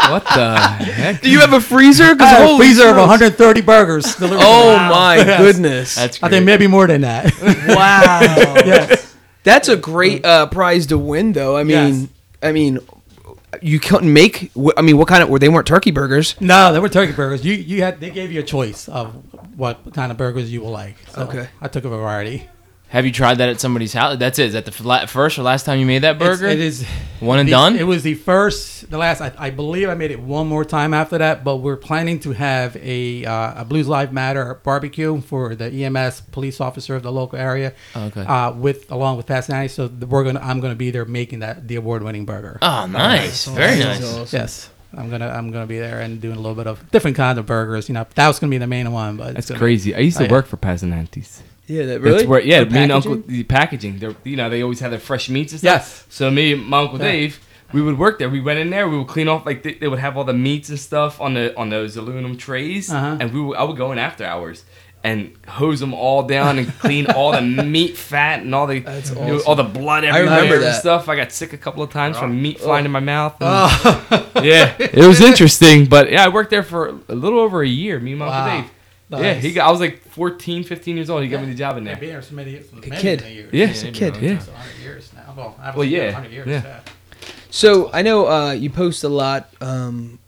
[0.10, 1.22] What the heck?
[1.22, 2.16] Do you have a freezer?
[2.16, 3.10] 'Cause I had a holy freezer of smokes.
[3.10, 4.16] 130 burgers.
[4.16, 4.90] delivered to Oh me.
[4.90, 5.42] my Yes.
[5.42, 5.96] goodness.
[5.96, 7.26] That's I think maybe more than that.
[7.68, 8.20] wow.
[8.66, 9.16] yes.
[9.44, 11.58] That's a great uh, prize to win, though.
[11.58, 12.08] I mean, Yes.
[12.44, 12.80] I mean,
[13.62, 14.52] you couldn't make.
[14.56, 15.30] wh- I mean, what kind of?
[15.30, 16.40] Were they weren't turkey burgers?
[16.40, 17.44] No, they were turkey burgers.
[17.44, 19.14] You you had they gave you a choice of
[19.58, 20.96] what kind of burgers you will like.
[21.12, 21.48] So Okay.
[21.60, 22.48] I took a variety.
[22.90, 24.18] Have you tried that at somebody's house?
[24.18, 24.46] That's it.
[24.48, 26.48] Is that the fla- first or last time you made that burger?
[26.48, 26.86] it is
[27.20, 27.76] One and the- done?
[27.76, 29.20] It was the first, the last.
[29.20, 31.44] I, I believe I made it one more time after that.
[31.44, 36.22] But we're planning to have a uh, a Blues Live Matter barbecue for the EMS
[36.32, 37.74] police officer of the local area.
[37.94, 38.22] Okay.
[38.22, 39.68] Uh, with along with Pat Nanny.
[39.68, 42.58] So the, we're gonna I'm gonna be there making that the award winning burger.
[42.62, 43.46] oh, nice.
[43.48, 44.32] Very nice.
[44.32, 44.70] Yes.
[44.96, 47.46] I'm gonna I'm gonna be there and doing a little bit of different kind of
[47.46, 47.90] burgers.
[47.90, 49.94] You know, that was gonna be the main one, but it's That's gonna- crazy.
[49.94, 50.32] I used to Oh, yeah.
[50.32, 51.42] work for Pasanantes.
[51.68, 52.92] Yeah, that That's where, yeah, The me and?
[52.92, 54.00] Uncle the packaging.
[54.00, 55.82] They're, you know, they always had their fresh meats and stuff.
[55.82, 56.06] Yes.
[56.10, 57.12] So me and my uncle Yeah.
[57.12, 57.40] Dave,
[57.74, 58.30] we would work there.
[58.30, 58.88] We went in there.
[58.88, 61.34] We would clean off like they, they would have all the meats and stuff on
[61.34, 63.18] the on those aluminum trays, Uh-huh.
[63.20, 64.64] and we would, I would go in after hours
[65.04, 67.42] and hose them all down and clean all the
[67.76, 71.08] meat fat and all the That's you know, all the blood I everywhere and stuff.
[71.10, 73.36] I got sick a couple of times from meat flying in my mouth.
[73.42, 74.32] Oh.
[74.44, 78.00] yeah, it was interesting, but yeah, I worked there for a little over a year.
[78.00, 78.58] Me and my Wow.
[78.58, 78.72] uncle
[79.10, 79.22] Dave.
[79.22, 79.68] Yeah, he got.
[79.68, 81.24] I was like 14, 15 years old.
[81.24, 82.00] He got me the job in Yeah, there.
[82.02, 83.22] been there so many, so many, kid.
[83.22, 83.54] many years.
[83.54, 84.18] Yeah, Just a kid.
[84.18, 84.40] Yeah.
[84.40, 85.34] So 100 years now.
[85.36, 86.48] Well, I Well, yeah, 100 years.
[86.48, 86.62] yeah.
[86.64, 86.80] yeah.
[87.50, 90.20] So I know uh, you post a lot um,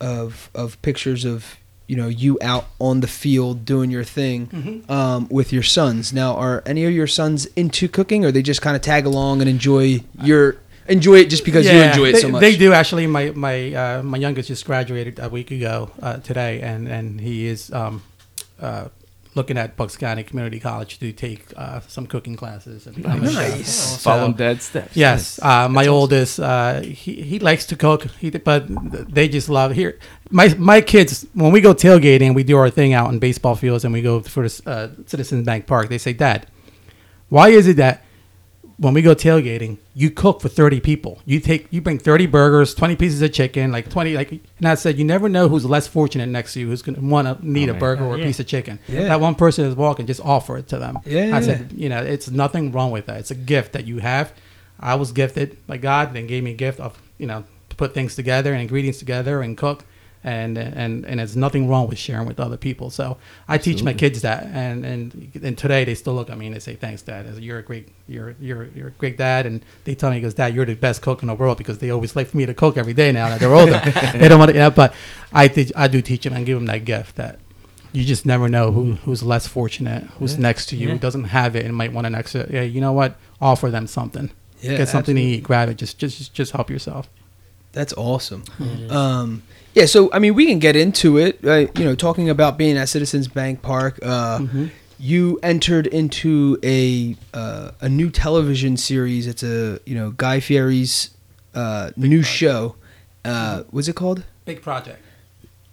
[0.00, 4.90] of of pictures of you know you out on the field doing your thing Mm-hmm.
[4.92, 6.12] um, with your sons.
[6.12, 9.40] Now, are any of your sons into cooking, or they just kind of tag along
[9.40, 10.56] and enjoy your
[10.88, 12.40] enjoy it just because you enjoy it they, so much?
[12.40, 13.06] They do actually.
[13.06, 17.46] My my uh, my youngest just graduated a week ago uh, today, and and he
[17.46, 18.02] is um,
[18.60, 18.88] uh,
[19.34, 22.86] looking at Bucks County Community College to take uh, some cooking classes.
[22.86, 23.50] And become a chef.
[23.50, 23.72] Nice.
[23.72, 24.96] So- Follow dad's steps.
[24.96, 28.04] Yes, uh, my oldest, uh, he he likes to cook.
[28.18, 28.64] He but
[29.12, 29.98] they just love here.
[30.30, 33.84] My my kids when we go tailgating, we do our thing out in baseball fields,
[33.84, 35.88] and we go for this uh, Citizens Bank Park.
[35.88, 36.46] They say, Dad,
[37.28, 38.04] why is it that
[38.80, 41.20] when we go tailgating, you cook for thirty people?
[41.26, 44.14] You take you bring thirty burgers, twenty pieces of chicken, like twenty.
[44.14, 47.00] Like and I said, you never know who's less fortunate next to you, who's gonna
[47.00, 47.80] want to need oh, a man.
[47.80, 48.24] burger or a Yeah.
[48.24, 48.78] piece of chicken.
[48.88, 49.02] Yeah.
[49.08, 50.98] That one person is walking, just offer it to them.
[51.04, 51.36] Yeah.
[51.36, 53.18] I said, you know, it's nothing wrong with that.
[53.20, 54.32] It's a gift that you have.
[54.80, 57.92] I was gifted by God, and gave me a gift of you know to put
[57.92, 59.84] things together and ingredients together and cook,
[60.22, 62.90] and and and there's nothing wrong with sharing with other people.
[62.90, 63.16] So
[63.48, 66.54] I teach my kids that, and and and today they still look at me and
[66.54, 67.26] they say, "Thanks, Dad.
[67.38, 70.54] You're a great you're you're you're a great dad." And they tell me, "Because Dad,
[70.54, 72.76] you're the best cook in the world." Because they always like for me to cook
[72.76, 73.80] every day now that they're older.
[74.18, 74.94] they don't want to, yeah, but
[75.32, 77.38] I teach I do teach them and give them that gift that
[77.92, 80.92] you just never know who who's less fortunate, who's next to you, Yeah.
[80.94, 82.46] who doesn't have it and might want an extra.
[82.50, 83.16] Yeah, you know what?
[83.40, 84.30] Offer them something.
[84.60, 85.22] Yeah, Get something absolutely.
[85.22, 85.42] to eat.
[85.44, 85.78] Grab it.
[85.78, 87.08] Just just just help yourself.
[87.72, 88.42] That's awesome.
[88.90, 89.42] Um,
[89.74, 91.38] yeah, so I mean, we can get into it.
[91.44, 93.98] Uh, you know, talking about being at Citizens Bank Park.
[94.02, 94.46] Uh,
[94.98, 99.26] You entered into a uh, a new television series.
[99.26, 101.08] It's a you know Guy Fieri's
[101.54, 102.76] uh, new show.
[103.24, 104.24] Uh, what's it called?
[104.44, 105.00] Big project.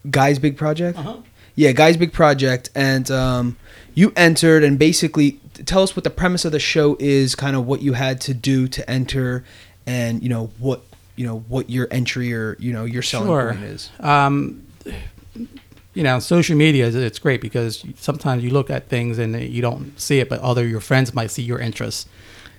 [0.10, 0.98] Guy's Big Project.
[0.98, 1.18] Uh-huh.
[1.56, 3.58] Yeah, Guy's Big Project, and um,
[3.94, 7.66] you entered, and basically tell us what the premise of the show is, kind of
[7.66, 9.44] what you had to do to enter,
[9.86, 10.84] and you know what
[11.18, 13.52] you know what your entry or you know your selling Sure.
[13.52, 13.90] point is.
[14.00, 14.66] Um,
[15.94, 19.62] you know, social media is it's great because sometimes you look at things and you
[19.64, 22.06] don't see it, but other your friends might see your interests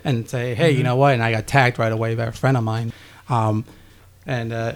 [0.04, 2.56] and say, "Hey, you know what?" And I got tagged right away by a friend
[2.56, 2.92] of mine.
[3.28, 3.64] Um,
[4.26, 4.72] and uh,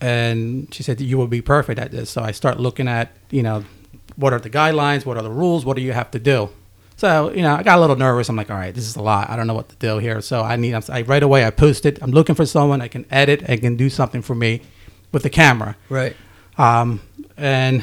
[0.00, 2.10] and she said you will be perfect at this.
[2.10, 3.64] So I start looking at you know
[4.16, 6.50] what are the guidelines, what are the rules, what do you have to do.
[7.02, 8.28] So you know I got a little nervous.
[8.28, 9.28] I'm like, all right, this is a lot.
[9.28, 10.20] I don't know what to do here.
[10.20, 11.98] So I need I right away I posted.
[12.00, 14.62] I'm looking for someone I can edit and can do something for me
[15.10, 15.76] with the camera.
[15.88, 16.14] Right.
[16.58, 17.00] Um,
[17.36, 17.82] and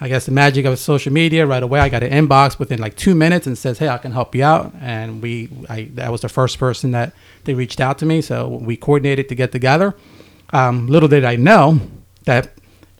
[0.00, 1.44] I guess the magic of social media.
[1.44, 4.12] Right away, I got an inbox within like two minutes and says, "Hey, I can
[4.12, 7.98] help you out." And we, I, that was the first person that they reached out
[7.98, 8.20] to me.
[8.22, 9.96] So we coordinated to get together.
[10.52, 11.80] Um, little did I know
[12.26, 12.52] that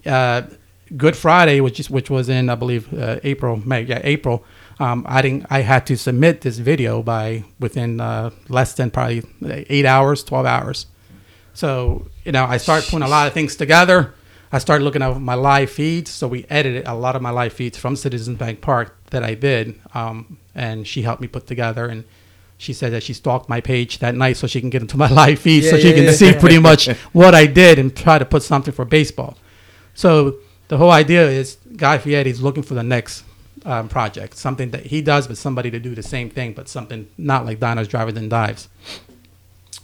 [0.07, 0.43] uh,
[0.97, 4.45] Good Friday, which is which was in I believe uh, April, May, yeah, April.
[4.79, 5.47] Um, I didn't.
[5.51, 9.23] I had to submit this video by within uh, less than probably
[9.69, 10.87] eight hours, twelve hours.
[11.55, 14.15] So you know, I started putting a lot of things together.
[14.55, 16.11] I started looking at my live feeds.
[16.11, 19.35] So we edited a lot of my live feeds from Citizens Bank Park that I
[19.35, 21.87] did, um, and she helped me put together.
[21.87, 22.05] And
[22.59, 25.09] she said that she stalked my page that night so she can get into my
[25.23, 26.13] live feed so Yeah, she yeah, can yeah.
[26.13, 29.37] see pretty much what I did and try to put something for baseball.
[29.95, 30.37] So
[30.69, 33.25] the whole idea is Guy Fieri is looking for the next
[33.65, 37.09] um, project, something that he does, but somebody to do the same thing, but something
[37.17, 38.69] not like Diners Drive-ins and Dives.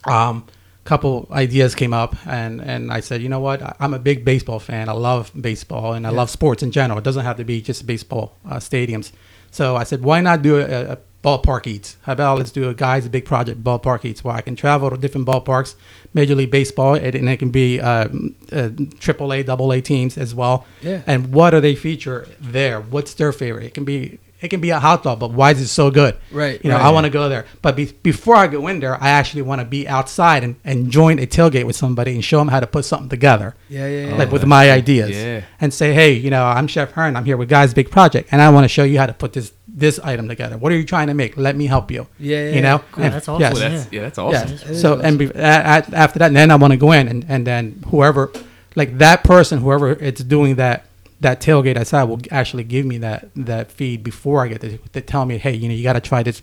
[0.05, 0.47] Um,
[0.89, 4.59] couple ideas came up, and and I said, you know what, I'm a big baseball
[4.59, 4.89] fan.
[4.89, 6.99] I love baseball, and I love sports in general.
[6.99, 9.13] It doesn't have to be just baseball uh, stadiums.
[9.51, 11.97] So I said, why not do a, a ballpark eats?
[12.03, 14.91] How about let's do a guys a big project ballpark eats where I can travel
[14.91, 15.75] to different ballparks,
[16.15, 20.17] Major League Baseball, and, and it can be um, uh, triple A, double A teams
[20.19, 20.67] as well.
[20.83, 21.03] Yeah.
[21.07, 22.81] And what do they feature there?
[22.81, 23.65] What's their favorite?
[23.67, 26.17] It can be it can be a hot dog, but why is it so good?
[26.31, 26.87] Right, You know, right.
[26.87, 27.45] I want to go there.
[27.61, 30.93] But be, before I go in there, I actually want to be outside and, and
[30.93, 34.07] join a tailgate with somebody and show them how to put something together Yeah, yeah,
[34.11, 34.15] yeah.
[34.15, 35.43] like with my ideas yeah.
[35.61, 38.41] and say hey you know i'm chef herm i'm here with guys big project and
[38.41, 40.85] i want to show you how to put this this item together what are you
[40.85, 43.41] trying to make let me help you Yeah, yeah, you know Cool, And- that's awesome.
[43.41, 43.55] yes.
[43.55, 44.49] Well, that's, yeah, that's awesome.
[44.49, 44.55] yeah.
[44.55, 47.25] It is So and be, at, after that, then I want to go in and,
[47.29, 48.31] and then whoever,
[48.75, 50.85] like that person, whoever it's doing that
[51.21, 55.01] that tailgate outside will actually give me that that feed before I get to, to
[55.01, 56.43] tell me, hey, you know, you got to try this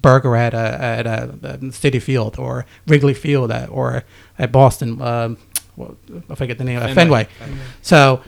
[0.00, 0.66] burger at a
[1.00, 4.04] at a, a Citi Field or Wrigley Field at, or
[4.38, 5.00] at Boston.
[5.02, 5.38] Um,
[5.76, 5.96] well,
[6.30, 6.80] I forget the name.
[6.82, 7.26] of Fenway.
[7.82, 8.20] So.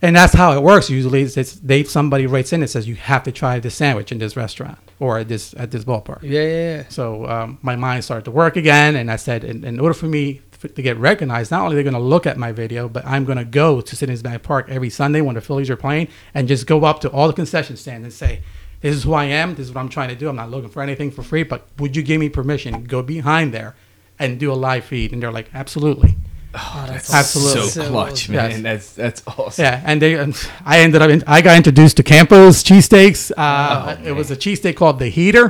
[0.00, 1.22] And that's how it works usually.
[1.22, 4.18] Is it's they somebody writes in and says you have to try this sandwich in
[4.18, 6.22] this restaurant or at this at this ballpark.
[6.22, 6.84] yeah, yeah, yeah.
[6.88, 10.06] So um, my mind started to work again, and I said, in, in order for
[10.06, 13.04] me f- to get recognized, not only they're going to look at my video, but
[13.04, 16.06] I'm going to go to Citizens Bank Park every Sunday when the Phillies are playing,
[16.32, 18.42] and just go up to all the concession stands and say,
[18.80, 19.56] "This is who I am.
[19.56, 20.28] This is what I'm trying to do.
[20.28, 23.02] I'm not looking for anything for free, but would you give me permission to go
[23.02, 23.74] behind there
[24.16, 26.14] and do a live feed?" And they're like, "Absolutely."
[26.54, 27.68] Oh, that's Absolutely.
[27.68, 28.50] So, clutch, man.
[28.50, 28.62] Yes.
[28.62, 29.62] That's that's awesome.
[29.64, 30.34] Yeah, and they, and
[30.64, 33.30] I ended up, in, I got introduced to Campos cheesesteaks.
[33.36, 35.44] Uh, Oh, it was a cheesesteak called the Heater.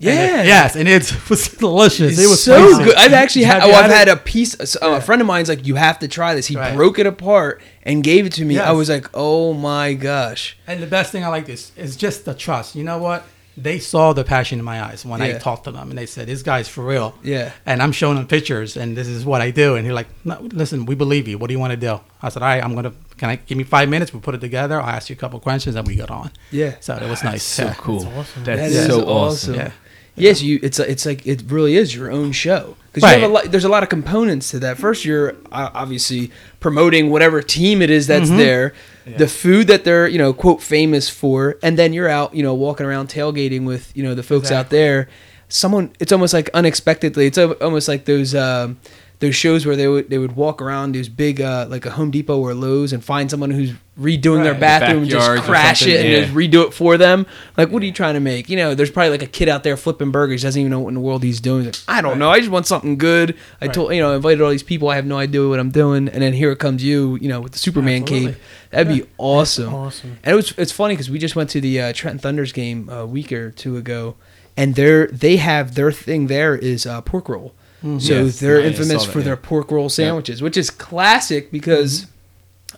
[0.00, 0.42] And it- Yeah.
[0.42, 2.18] yes, and it was delicious.
[2.18, 2.84] it was so spicy.
[2.84, 2.96] good.
[2.96, 3.62] I've actually had.
[3.62, 4.58] Oh, I've had a piece.
[4.76, 6.46] Uh, a friend of mine's like, you have to try this.
[6.46, 6.74] He Right.
[6.74, 8.58] broke it apart and gave it to me.
[8.58, 10.56] I was like, oh my gosh.
[10.66, 12.74] And the best thing I like this is just the trust.
[12.74, 13.24] You know what?
[13.56, 16.26] They saw the passion in my eyes when I talked to them, and they said,
[16.26, 17.52] "This guy's for real." Yeah.
[17.64, 19.76] And I'm showing them pictures, and this is what I do.
[19.76, 21.38] And he're like, no, "Listen, we believe you.
[21.38, 22.92] What do you want to do?" I said, "All right, I'm gonna.
[23.16, 24.12] Can I give me five minutes?
[24.12, 24.80] We put it together.
[24.80, 26.74] I'll ask you a couple questions, and we get on." Yeah.
[26.80, 27.44] So it was nice.
[27.44, 27.74] So yeah.
[27.74, 28.00] cool.
[28.00, 28.44] That's awesome.
[28.44, 29.08] That's That is so awesome.
[29.08, 29.54] awesome.
[29.54, 29.70] Yeah.
[30.16, 30.58] Yes, you.
[30.62, 33.16] It's a, it's like it really is your own show because Right.
[33.16, 33.44] you have a lot.
[33.52, 34.78] There's a lot of components to that.
[34.78, 38.74] First, you're uh, obviously promoting whatever team it is that's there,
[39.06, 42.54] the food that they're you know quote famous for, and then you're out you know
[42.54, 45.08] walking around tailgating with you know the folks out there.
[45.48, 47.26] Someone, it's almost like unexpectedly.
[47.26, 48.34] It's al- almost like those.
[48.34, 48.78] Um,
[49.20, 52.10] those shows where they would they would walk around those big uh, like a Home
[52.10, 54.60] Depot or Lowe's and find someone who's redoing their Right.
[54.60, 56.20] bathroom and just crash it and yeah.
[56.22, 57.24] just redo it for them.
[57.56, 58.48] Like, what are you trying to make?
[58.50, 60.88] You know, there's probably like a kid out there flipping burgers, doesn't even know what
[60.88, 61.66] in the world he's doing.
[61.66, 62.28] Like, I don't know.
[62.28, 63.36] I just want something good.
[63.60, 63.74] I Right.
[63.74, 64.88] told you know, I invited all these people.
[64.88, 67.16] I have no idea what I'm doing, and then here comes you.
[67.20, 68.32] You know, with the Superman Absolutely.
[68.32, 68.42] cape.
[68.70, 69.72] That'd be awesome.
[69.72, 70.18] awesome.
[70.24, 72.88] And it was it's funny because we just went to the uh, Trenton Thunders game
[72.90, 74.16] a week or two ago,
[74.56, 77.54] and they're they have their thing there is uh, pork roll.
[77.84, 79.24] So Yes, they're yeah, infamous that, for yeah.
[79.26, 82.06] their pork roll sandwiches, which is classic because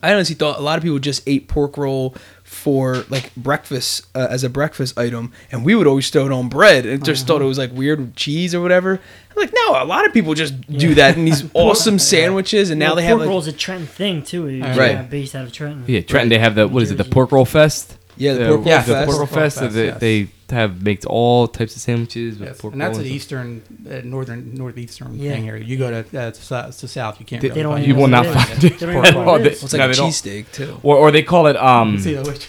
[0.02, 4.26] I honestly thought a lot of people just ate pork roll for like breakfast uh,
[4.30, 7.40] as a breakfast item, and we would always throw it on bread and just thought
[7.40, 9.00] it was like weird with cheese or whatever.
[9.30, 12.78] I'm like, no, a lot of people just do that in these awesome sandwiches, and
[12.80, 14.46] now Well, they have pork like, rolls a Trenton thing too.
[14.48, 14.96] It's, Right.
[14.96, 15.84] uh, based out of Trenton.
[15.86, 16.28] Yeah, Trenton.
[16.30, 16.98] They have the what is it?
[16.98, 17.96] The pork roll fest.
[18.16, 19.06] yeah, the The- pork roll Yeah, the fest.
[19.06, 19.58] pork roll Pork roll fest.
[19.60, 20.00] fest, they, yes.
[20.00, 22.60] they have makes all types of sandwiches with Yes.
[22.60, 23.12] pork And that's an stuff.
[23.16, 25.32] eastern, uh, northern, northeastern Yeah.
[25.32, 25.56] thing here.
[25.56, 27.42] You go to uh, to, sou- to south, you can't.
[27.42, 29.32] They- really They don't You will not find it They don't at even know all.
[29.32, 29.62] what it is.
[29.64, 30.10] It's No, like a they don't.
[30.10, 30.80] cheesesteak too.
[30.82, 32.48] Or or they call it um See, which-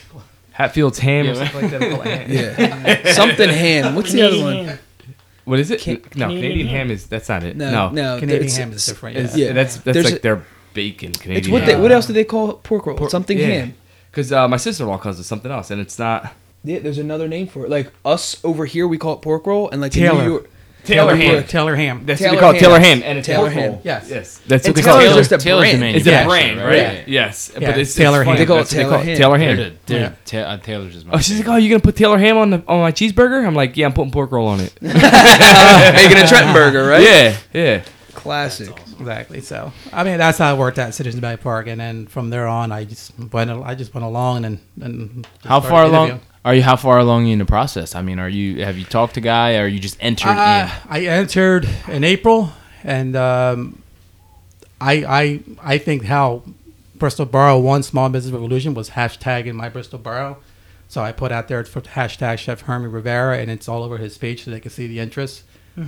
[0.52, 1.34] Hatfield's ham or Yeah.
[1.36, 1.80] something like that.
[1.80, 2.32] They call it ham.
[2.32, 3.96] Yeah, something hand.
[3.96, 4.80] What's the other one?
[5.46, 5.80] What is it?
[5.82, 6.88] Can- no, Canadian Canadian, ham.
[6.88, 7.56] ham is that's not it.
[7.58, 9.16] No, No, no, Canadian it's- ham is different.
[9.18, 9.36] Yeah.
[9.48, 9.54] Yeah.
[9.54, 11.14] that's that's There's like a- their bacon.
[11.14, 11.38] Canadian.
[11.38, 11.68] It's what ham.
[11.78, 11.82] they.
[11.82, 12.98] What else do they call pork roll?
[12.98, 13.46] Por- something yeah.
[13.48, 13.74] ham.
[14.12, 16.34] Because uh, my sister-in-law calls it something else, and it's not
[16.68, 17.70] Yeah, there's another name for it.
[17.70, 20.24] Like us over here, we call it pork roll, and like in Taylor.
[20.24, 20.50] New York-
[20.84, 21.44] Taylor ham.
[21.44, 22.04] Taylor ham.
[22.06, 22.60] That's Taylor what they call it.
[22.60, 23.72] Taylor ham, and it's Taylor pork ham.
[23.72, 23.82] roll.
[23.84, 24.08] Yes.
[24.10, 25.20] yes, that's And what they Taylor's call it.
[25.20, 25.82] just a Taylor's brand.
[25.84, 26.66] the It's a Yeah, brand, right?
[26.66, 26.78] right?
[26.78, 27.04] Yeah.
[27.08, 28.38] Yes, Yeah, but it's Taylor it's funny.
[28.38, 28.38] ham.
[28.38, 29.18] They call it That's what Taylor ham.
[29.18, 29.74] Taylor They're ham.
[29.86, 31.14] the- they're Ta- uh, Taylor's is my.
[31.14, 31.54] Oh, she's like, favorite.
[31.56, 33.46] oh, you gonna put Taylor ham on the on my cheeseburger?
[33.46, 34.78] I'm like, yeah, I'm putting pork roll on it.
[34.82, 37.04] making a Trenton burger, right?
[37.04, 37.82] Yeah, yeah.
[38.14, 38.70] classic.
[39.00, 39.42] Exactly.
[39.42, 42.48] So I mean that's how I worked at Citizens Bank Park, and then from there
[42.48, 43.52] on, I just went.
[43.52, 46.22] I just went along and and just How started far along interviewing.
[46.48, 46.64] Are you?
[46.64, 47.94] How far along in the process?
[47.94, 48.64] I mean, are you?
[48.64, 49.58] Have you talked to guy?
[49.58, 52.54] Or are you just entered Uh, I entered in April,
[52.86, 53.84] and um,
[54.80, 56.44] I I I think how
[56.96, 60.38] Bristol Borough won Small Business Revolution was hashtagging my Bristol Borough.
[60.88, 64.18] So I put out there for hashtag Chef Hermie Rivera, and it's all over his
[64.18, 65.44] page so they can see the interest,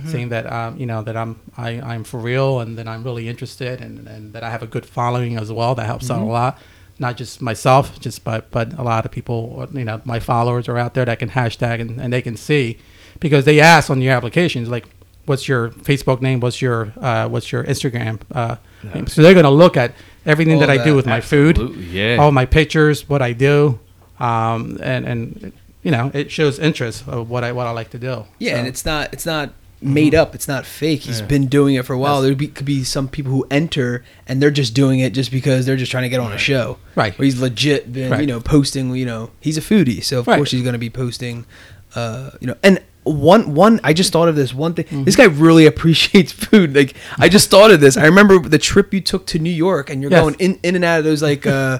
[0.06, 3.28] saying that um, you know that I'm I, I'm for real and that I'm really
[3.28, 5.74] interested and, and that I have a good following as well.
[5.74, 6.58] That helps out a lot.
[7.00, 10.76] Not just myself, just but but a lot of people, you know, my followers are
[10.78, 12.76] out there that can hashtag and, and they can see
[13.20, 14.86] because they ask on your applications like,
[15.24, 16.40] what's your Facebook name?
[16.40, 18.20] What's your uh, what's your Instagram?
[18.30, 18.56] Uh,
[18.94, 19.06] name?
[19.06, 19.94] So they're gonna look at
[20.26, 21.56] everything All that I do with my food,
[21.90, 22.16] yeah.
[22.20, 23.78] all my pictures, what I do,
[24.18, 27.98] um, and and you know it shows interest of what I what I like to
[27.98, 28.26] do.
[28.38, 29.50] Yeah, So- and it's not it's not
[29.82, 30.34] made up.
[30.34, 31.00] It's not fake.
[31.00, 32.20] He's been doing it for a while.
[32.22, 35.64] There be, could be some people who enter and they're just doing it just because
[35.66, 36.78] they're just trying to get on a show.
[36.94, 37.16] Right.
[37.18, 38.94] Where he's legit been, you know, posting.
[38.94, 40.36] You know, he's a foodie, so of Right.
[40.36, 41.46] course he's going to be posting.
[41.94, 44.84] Uh, you know, and one one I just thought of this one thing.
[44.84, 45.04] Mm-hmm.
[45.04, 46.76] This guy really appreciates food.
[46.76, 47.96] Like I just thought of this.
[47.96, 50.20] I remember the trip you took to New York, and you're Yes.
[50.20, 51.78] going in in and out of those like uh,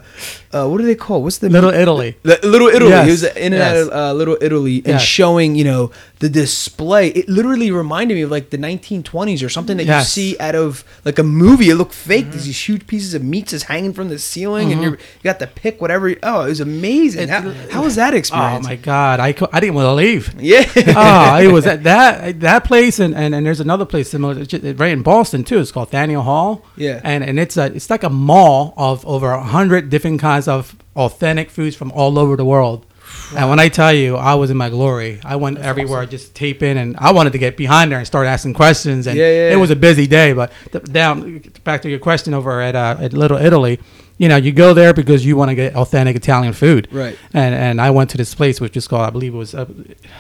[0.53, 1.23] uh, what do they call?
[1.23, 2.17] What's the Little Italy.
[2.23, 2.91] the Little Italy.
[2.91, 5.03] Yes, He was in and out of uh, Little Italy and Yes.
[5.03, 7.09] showing, you know, the display.
[7.09, 10.11] It literally reminded me of like the 1920s or something that Yes.
[10.13, 10.21] Mm-hmm.
[10.21, 11.71] you see out of like a movie.
[11.71, 12.31] It looked fake.
[12.31, 15.39] There's these huge pieces of meat just hanging from the ceiling, and you're, you got
[15.41, 16.09] to pick whatever.
[16.11, 17.29] You, oh, it was amazing.
[17.29, 20.35] How, how was that experience Oh my God, I, I didn't want to leave.
[20.41, 20.71] Yeah.
[20.97, 24.49] oh, it was at that that place, and, and, and there's another place similar, it's
[24.49, 25.59] ju- right in Boston too.
[25.59, 26.65] It's called Faneuil Hall.
[26.77, 27.01] Yeah.
[27.03, 30.77] and and it's a it's like a mall of over a hundred different kinds of
[30.97, 32.85] authentic foods from all over the world.
[33.37, 35.21] And when I tell you, I was in my glory.
[35.25, 38.55] I went everywhere, just taping, and I wanted to get behind there and start asking
[38.55, 39.07] questions.
[39.07, 40.33] And Yeah, yeah, it was a busy day.
[40.33, 43.79] But th- down back to your question over at uh, at Little Italy,
[44.19, 46.89] you know, you go there because you want to get authentic Italian food.
[46.93, 47.17] Right.
[47.33, 49.67] And and I went to this place which is called, I believe it was, uh,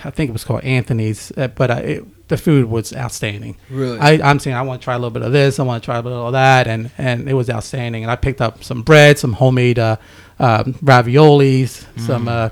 [0.05, 3.57] I think it was called Anthony's, uh, but uh, it, the food was outstanding.
[3.68, 3.99] Really?
[3.99, 5.85] I, I'm saying I want to try a little bit of this, I want to
[5.85, 8.03] try a little of that, and and it was outstanding.
[8.03, 9.96] And I picked up some bread, some homemade uh,
[10.38, 12.49] um, raviolis, some uh,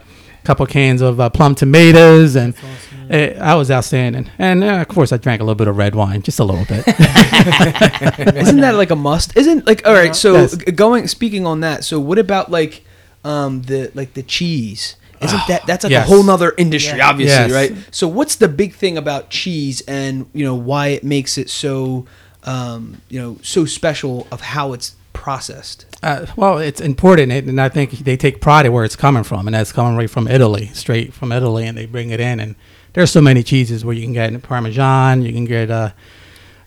[0.49, 2.55] couple cans of uh, plum tomatoes, and
[3.11, 4.31] it, I was outstanding.
[4.39, 6.65] And uh, of course, I drank a little bit of red wine, just a little
[6.65, 6.85] bit.
[6.89, 9.37] Isn't that like a must?
[9.37, 10.17] Isn't like all right?
[10.17, 10.55] So Yes.
[10.57, 11.85] going speaking on that.
[11.85, 12.85] So what about like
[13.25, 14.97] um the like the cheese?
[15.21, 16.07] Isn't that that's like Yes.
[16.09, 17.09] a whole nother industry, Yeah.
[17.11, 17.53] obviously, Yes.
[17.53, 17.77] right?
[17.91, 22.07] So what's the big thing about cheese, and you know why it makes it so
[22.45, 25.85] um you know so special of how it's processed?
[26.01, 29.49] Uh, well, it's important, and I think they take pride in where it's coming from,
[29.49, 32.39] and that's coming right from Italy, straight from Italy, and they bring it in.
[32.39, 32.55] And
[32.93, 35.91] there's so many cheeses where you can get Parmesan, you can get uh,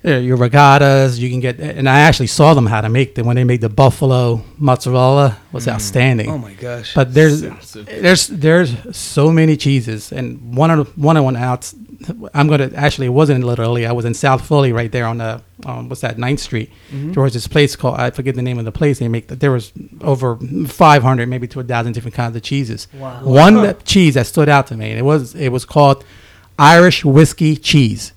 [0.04, 3.28] uh, your ricottas, you can get, and I actually saw them how to make them
[3.28, 6.30] when they made the buffalo mozzarella was outstanding.
[6.30, 6.96] Oh my gosh!
[6.96, 7.42] But there's
[7.74, 11.72] there's there's so many cheeses, and one of the, one of one out.
[12.34, 13.86] I'm gonna actually it wasn't in Little Italy.
[13.86, 16.72] I was in South Philly, right there on the um, what's that 9th Street.
[16.92, 18.98] There was this place called I forget the name of the place.
[18.98, 22.88] They make there was over 500, maybe to a thousand different kinds of cheeses.
[22.96, 23.24] Wow.
[23.24, 26.04] One cheese that stood out to me, and it was it was called
[26.58, 28.14] Irish whiskey cheese.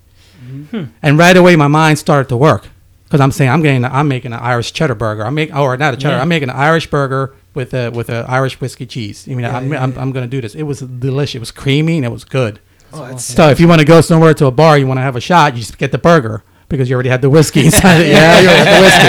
[1.03, 2.69] And right away, my mind started to work
[3.05, 5.25] because I'm saying I'm getting I'm making an Irish cheddar burger.
[5.25, 6.17] I'm making or not a cheddar.
[6.17, 6.23] Yeah.
[6.23, 9.27] I'm making an Irish burger with a with a Irish whiskey cheese.
[9.27, 10.01] I mean, Yeah, I'm, yeah, I'm, yeah.
[10.01, 10.55] I'm going to do this.
[10.55, 11.37] It was delicious.
[11.37, 12.59] It was creamy and it was good.
[12.93, 15.03] oh, it's, So if you want to go somewhere to a bar, you want to
[15.03, 18.01] have a shot, you just get the burger because you already had the whiskey inside
[18.01, 18.09] it.
[18.09, 19.09] Yeah, you already had the whiskey.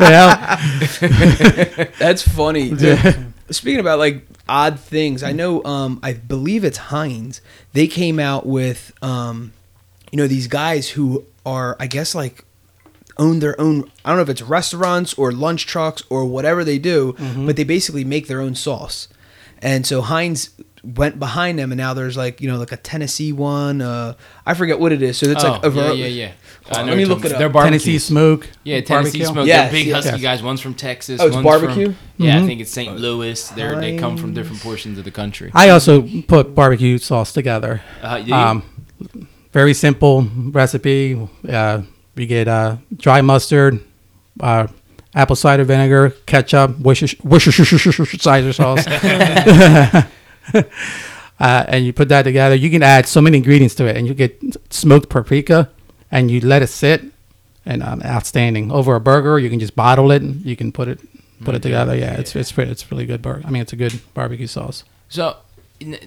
[0.00, 1.84] Yeah.
[1.84, 1.84] yeah.
[1.98, 2.70] that's funny.
[2.70, 3.32] dude.
[3.50, 5.62] Speaking about like odd things, I know.
[5.64, 7.40] Um, I believe it's Heinz.
[7.72, 9.52] They came out with um,
[10.10, 12.44] you know, these guys who are, I guess, like
[13.18, 13.90] own their own.
[14.04, 17.46] I don't know if it's restaurants or lunch trucks or whatever they do, Mm-hmm.
[17.46, 19.08] but they basically make their own sauce.
[19.62, 20.50] And so Heinz
[20.82, 23.82] went behind them, and now there's like you know like a Tennessee one.
[23.82, 24.14] Uh,
[24.46, 25.18] I forget what it is.
[25.18, 26.32] So it's like oh, a ver- yeah, yeah, yeah.
[26.64, 27.52] Hold on, I know let me you're look talking it about- up.
[27.52, 28.48] They're Tennessee smoke.
[28.64, 29.24] Yeah, Tennessee barbecue.
[29.26, 29.46] smoke.
[29.46, 30.04] Yes, They're big yes.
[30.04, 30.42] husky guys.
[30.42, 31.20] One's from Texas.
[31.20, 31.86] Oh, it's one's barbecue?
[31.92, 32.46] From, yeah, I Mhm.
[32.46, 32.96] think it's St.
[32.96, 33.48] Louis.
[33.50, 35.50] They're they come from different portions of the country.
[35.54, 37.82] I also put barbecue sauce together.
[38.02, 38.32] Uh, do?
[38.32, 38.62] Um,
[39.52, 41.28] very simple recipe.
[41.48, 41.82] Uh,
[42.14, 43.80] we get uh, dry mustard,
[44.40, 44.66] uh,
[45.14, 48.86] apple cider vinegar, ketchup, Worcestershire sauce,
[50.46, 50.64] uh,
[51.38, 52.54] and you put that together.
[52.54, 54.40] You can add so many ingredients to it, and you get
[54.70, 55.70] smoked paprika,
[56.10, 57.04] and you let it sit,
[57.64, 58.70] and um, outstanding.
[58.70, 61.00] Over a burger, you can just bottle it, and you can put it
[61.44, 61.94] put it together.
[61.96, 63.22] Yeah, it's it's pre- it's really good.
[63.22, 64.84] Bar- I mean, it's a good barbecue sauce.
[65.08, 65.36] So,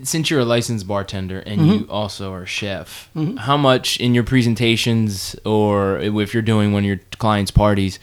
[0.03, 1.71] since you're a licensed bartender and Mm-hmm.
[1.83, 3.09] you also are a chef,
[3.39, 7.99] how much in your presentations or if you're doing one of your clients' parties,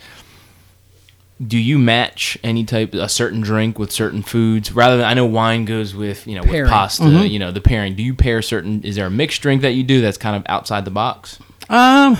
[1.45, 5.25] do you match any type a certain drink with certain foods rather than I know
[5.25, 6.61] wine goes with you know Pairing.
[6.63, 7.25] with pasta Mm-hmm.
[7.25, 9.81] you know the pairing do you pair certain is there a mixed drink that you
[9.83, 12.17] do that's kind of outside the box Um,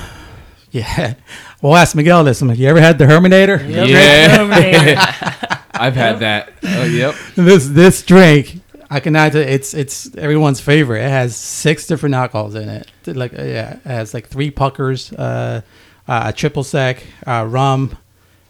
[0.72, 1.14] yeah.
[1.62, 2.42] Well, ask Miguel this.
[2.42, 3.60] You ever had the Herminator?
[3.70, 5.62] Yeah.
[5.76, 6.54] I've had that.
[6.64, 7.14] Oh, yep.
[7.36, 8.62] this this drink,
[8.94, 11.00] I can add to it's it's everyone's favorite.
[11.06, 12.92] It has six different alcohols in it.
[13.08, 15.62] Like uh, yeah, it has like three puckers, uh,
[16.10, 17.98] uh, a triple sec, uh, rum,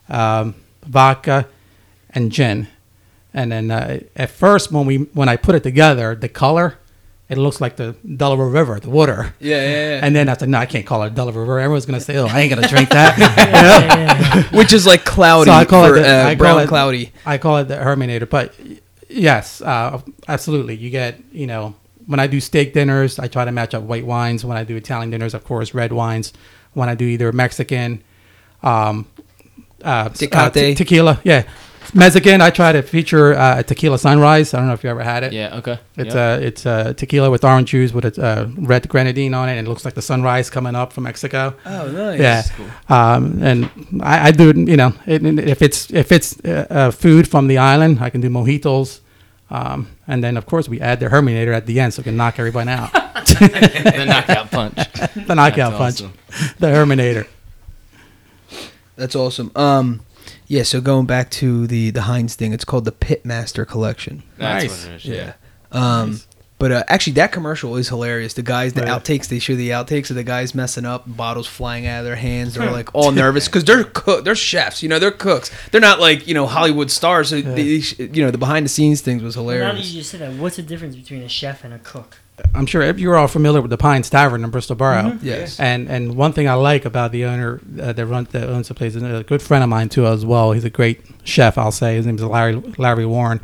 [0.09, 1.47] um, vodka,
[2.09, 2.67] and gin.
[3.35, 6.79] And then uh, at first, when we when I put it together, the color,
[7.29, 9.35] it looks like the Delaware River, the water.
[9.39, 9.99] Yeah, yeah, yeah.
[10.03, 11.59] And then I said, no, I can't call it Delaware River.
[11.59, 14.49] Everyone's gonna say, oh, I ain't gonna drink that.
[14.53, 15.51] Which is like cloudy.
[15.51, 17.13] So I call for, it the, uh, I call it, cloudy.
[17.27, 18.27] I call it the Herminator.
[18.29, 18.79] But y-
[19.11, 20.75] yes, uh, absolutely.
[20.75, 21.75] You get you know
[22.07, 24.43] when I do steak dinners, I try to match up white wines.
[24.43, 26.33] When I do Italian dinners, of course, red wines.
[26.73, 28.01] When I do either Mexican,
[28.63, 29.05] um,
[29.83, 31.43] uh, uh, te- tequila, yeah,
[31.93, 34.53] Mexican, I try to feature uh, a tequila sunrise.
[34.53, 35.33] I don't know if you ever had it.
[35.33, 36.41] yeah okay It's Yep.
[36.41, 39.67] a it's a tequila with orange juice with a uh, red grenadine on it, and
[39.67, 41.53] it looks like the sunrise coming up from Mexico.
[41.65, 42.19] Oh, nice.
[42.19, 42.43] Yeah,
[42.89, 43.69] um, and
[44.01, 44.53] I, I do.
[44.55, 48.09] You know, it, it- if it's if it's uh, uh, food from the island, I
[48.09, 49.01] can do mojitos,
[49.49, 52.15] um, and then of course we add the Herminator at the end, so we can
[52.17, 52.91] knock everybody out.
[53.21, 54.75] the knockout punch
[55.27, 56.13] the knockout That's punch, awesome.
[56.59, 57.27] the Herminator.
[58.95, 59.51] That's awesome.
[59.55, 60.01] Um,
[60.51, 60.63] yeah.
[60.63, 64.23] So going back to the the Heinz thing, it's called the Pitmaster Collection.
[64.37, 64.85] that's Nice.
[64.85, 65.33] what it is Yeah.
[65.71, 66.19] Um,
[66.59, 68.33] but uh, actually, that commercial is hilarious.
[68.35, 68.91] The guys, the Right.
[68.91, 72.17] outtakes, they show the outtakes of the guys messing up, bottles flying out of their
[72.17, 72.53] hands.
[72.53, 74.83] They're like all nervous because they're cook, they're chefs.
[74.83, 75.49] You know, they're cooks.
[75.71, 77.29] They're not like you know Hollywood stars.
[77.29, 79.65] So they, you know, the behind the scenes things was hilarious.
[79.65, 82.17] Now that you just said that, what's the difference between a chef and a cook?
[82.53, 85.17] I'm sure you're all familiar with the Pines Tavern in Bristol Borough.
[85.21, 85.59] Yes.
[85.59, 88.73] And and one thing I like about the owner uh, that runs that owns the
[88.73, 90.51] place is a good friend of mine too as well.
[90.51, 91.57] He's a great chef.
[91.57, 93.41] I'll say his name is Larry Larry Warren.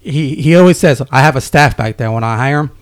[0.00, 2.10] He he always says I have a staff back there.
[2.10, 2.76] When I hire them,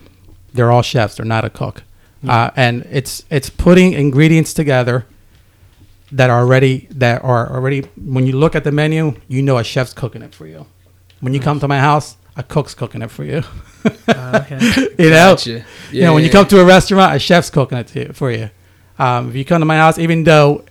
[0.53, 1.15] they're all chefs.
[1.15, 1.83] They're not a cook.
[2.27, 5.05] Uh, and it's it's putting ingredients together
[6.11, 9.63] that are already that are already when you look at the menu, you know a
[9.63, 10.65] chef's cooking it for you.
[11.19, 13.41] When you come to my house, a cook's cooking it for you.
[14.07, 14.59] Uh, okay.
[14.99, 15.65] you know, Gotcha.
[15.91, 16.33] you know, when you Yeah.
[16.33, 18.49] come to a restaurant, a chef's cooking it to you, for you.
[18.99, 20.63] Um, if you come to my house, even though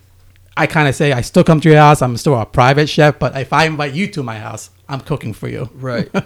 [0.56, 3.18] I kind of say I still come to your house, I'm still a private chef,
[3.18, 5.68] but if I invite you to my house, I'm cooking for you.
[5.74, 6.24] right, right,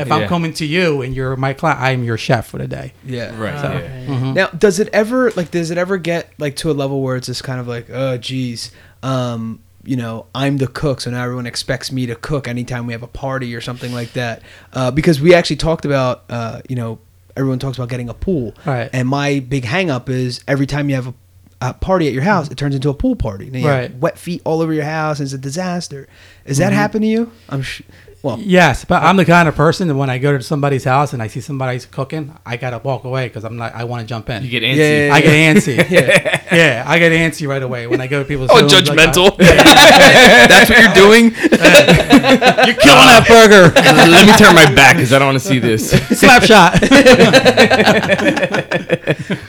[0.00, 2.92] If I'm coming to you and you're my client, I'm your chef for the day.
[3.04, 3.54] yeah, Right.
[3.54, 3.70] Yeah.
[3.72, 4.06] okay.
[4.08, 4.32] Mm-hmm.
[4.34, 7.26] Now, does it ever like does it ever get like to a level where it's
[7.26, 8.70] just kind of like, oh, geez,
[9.02, 12.92] um, you know, I'm the cook, so now everyone expects me to cook anytime we
[12.92, 14.42] have a party or something like that?
[14.72, 16.98] Uh, because we actually talked about, uh, you know,
[17.36, 18.90] everyone talks about getting a pool, Right.
[18.92, 21.14] And my big hang up is every time you have a,
[21.62, 23.46] a party at your house, it turns into a pool party.
[23.46, 23.90] And you Right.
[23.90, 24.00] Mm-hmm.
[24.00, 26.08] wet feet all over your house, and it's a disaster.
[26.46, 27.32] Has that happened to you?
[27.48, 27.82] I'm sh-
[28.22, 31.12] well, Yes, but I'm the kind of person that when I go to somebody's house
[31.12, 33.74] and I see somebody's cooking, I gotta walk away because I'm not.
[33.74, 34.42] I want to jump in.
[34.44, 35.08] You get Yeah, antsy.
[35.08, 35.90] yeah, I get antsy.
[36.52, 36.84] yeah.
[36.86, 38.50] I get antsy right away when I go to people's.
[38.52, 39.32] Oh, homes, like, judgmental.
[39.40, 41.24] I- That's what you're doing.
[41.32, 43.74] You're killing that burger.
[43.74, 45.90] Let me turn my back because I don't want to see this.
[46.18, 46.78] Slap shot.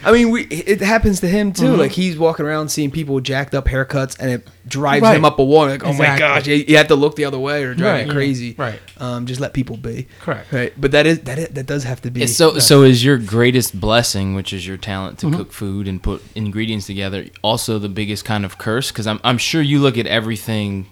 [0.06, 1.66] I mean, we it happens to him too.
[1.66, 1.80] Mm-hmm.
[1.80, 5.16] Like he's walking around seeing people with jacked up haircuts, and it drives Right.
[5.16, 5.66] him up a wall.
[5.68, 8.10] Like, oh my gosh, you, you have to look the other way or drive Right.
[8.14, 8.56] crazy.
[8.58, 8.62] Right.
[8.97, 10.07] Um, just let people be.
[10.22, 10.51] Correct.
[10.51, 10.74] Right.
[10.80, 12.22] But that is that is, that does have to be.
[12.22, 16.01] Yeah, so so is your greatest blessing, which is your talent to cook food and
[16.01, 18.91] put ingredients together, also the biggest kind of curse?
[18.91, 20.88] Because I'm I'm sure you look at everything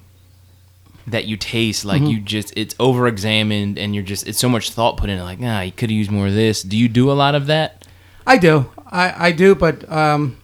[1.07, 4.71] that you taste like you just it's over examined and you're just it's so much
[4.71, 5.23] thought put in it.
[5.23, 6.61] Like, nah, you could have used more of this.
[6.63, 7.87] Do you do a lot of that?
[8.25, 8.69] I do.
[8.85, 10.37] I, I do, but um,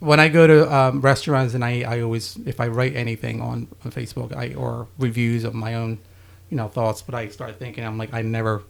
[0.00, 3.68] when I go to um, restaurants and I, I always if I write anything on,
[3.84, 5.98] on Facebook I or reviews of my own
[6.50, 8.62] you know thoughts, but I start thinking I'm like I never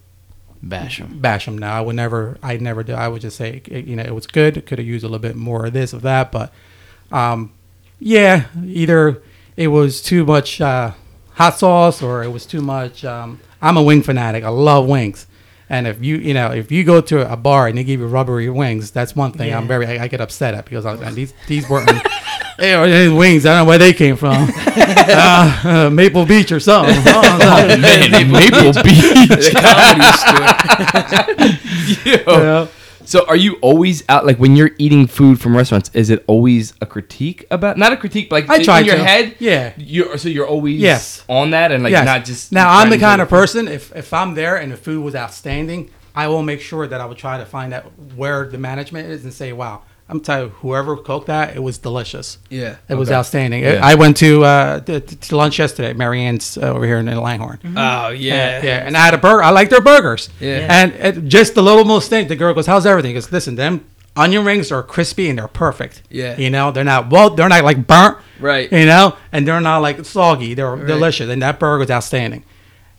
[0.62, 1.18] Bash them.
[1.20, 1.76] bash them now.
[1.76, 2.94] I would never I never do.
[2.94, 4.64] I would just say you know it was good.
[4.66, 6.52] Could have used a little bit more of this of that, but
[7.12, 7.52] um,
[7.98, 9.22] yeah, either
[9.56, 10.92] it was too much uh,
[11.34, 13.04] hot sauce or it was too much.
[13.04, 14.44] Um, I'm a wing fanatic.
[14.44, 15.26] I love wings,
[15.68, 18.06] And if you you know if you go to a bar and they give you
[18.06, 21.34] rubbery wings, that's one thing I'm very I, I get upset at because I, these
[21.48, 21.90] these weren't
[22.58, 23.44] they are these wings.
[23.46, 24.48] I don't know where they came from.
[24.76, 26.94] uh, uh, Maple Beach or something.
[27.06, 29.28] Oh, man, Maple Beach.
[29.28, 30.12] The comedy
[32.24, 32.34] store.
[32.36, 32.68] Yo.
[33.04, 35.90] So are you always out like when you're eating food from restaurants?
[35.94, 38.96] Is it always a critique about not a critique, but like I try in your
[38.96, 39.04] to.
[39.04, 39.36] head?
[39.38, 39.72] Yeah.
[39.76, 41.24] You're so you're always Yes.
[41.28, 42.04] on that and like Yes.
[42.04, 45.04] not just now I'm the kind of person if if I'm there and the food
[45.04, 47.84] was outstanding, I will make sure that I would try to find out
[48.16, 49.82] where the management is and say, wow.
[50.08, 52.38] I'm telling you, whoever cooked that, it was delicious.
[52.48, 52.76] Yeah.
[52.88, 53.64] It was outstanding.
[53.64, 53.80] Yeah.
[53.82, 57.58] I went to uh, to, to lunch yesterday at Marianne's uh, over here in Langhorne.
[57.76, 59.42] Oh Yeah, yeah, and I had a burger.
[59.42, 60.28] I like their burgers.
[60.40, 60.66] Yeah.
[60.70, 62.28] and it, just the little most thing.
[62.28, 63.84] The girl goes, "How's everything?" He goes, "Listen, them
[64.16, 66.02] onion rings are crispy and they're perfect.
[66.08, 66.38] Yeah.
[66.38, 68.70] you know, they're not well, they're not like burnt, Right.
[68.72, 70.54] You know, and they're not like soggy.
[70.54, 70.86] They're Right.
[70.86, 72.44] delicious, and that burger is outstanding.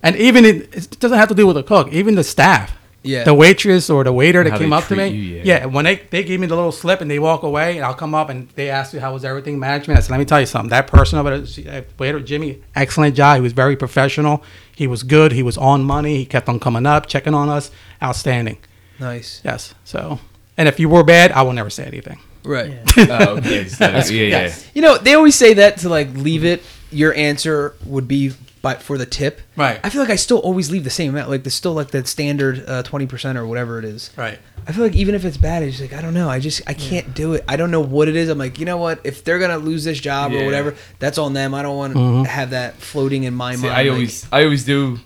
[0.04, 1.88] And even it, it doesn't have to do with the cook.
[1.92, 2.74] Even the staff,
[3.08, 3.24] Yeah.
[3.24, 5.44] the waitress or the waiter that How came up to me, you, yeah.
[5.44, 5.66] yeah.
[5.66, 8.14] When they they give me the little slip and they walk away, and I'll come
[8.14, 9.98] up and they ask you how was everything management.
[9.98, 10.70] I said, let me tell you something.
[10.70, 13.36] That person over there, waiter Jimmy, excellent job.
[13.36, 14.44] He was very professional.
[14.76, 15.32] He was good.
[15.32, 16.18] He was on money.
[16.18, 17.72] He kept on coming up, checking on us.
[18.02, 18.58] Outstanding.
[19.00, 19.42] Nice.
[19.44, 19.74] Yes.
[19.86, 20.20] So,
[20.58, 22.20] and if you were bad, I will never say anything.
[22.44, 22.74] Right.
[23.10, 23.68] Oh, okay.
[23.68, 24.22] So, yeah, yeah.
[24.28, 24.70] yes.
[24.74, 26.64] You know, they always say that to like leave it.
[26.92, 28.34] Your answer would be
[28.68, 29.42] by for the tip.
[29.56, 29.80] Right.
[29.84, 31.30] I feel like I still always leave the same amount.
[31.30, 34.10] Like there's still like that standard uh, twenty percent or whatever it is.
[34.18, 34.40] Right.
[34.68, 36.30] I feel like even if it's bad, it's like I don't know.
[36.30, 37.44] I just I can't do it.
[37.48, 38.30] I don't know what it is.
[38.30, 39.00] I'm like, you know what?
[39.04, 41.54] If they're gonna lose this job or whatever, that's on them.
[41.54, 42.24] I don't want to Mm-hmm.
[42.26, 43.74] have that floating in my See, mind.
[43.74, 45.00] I like- always, I always do.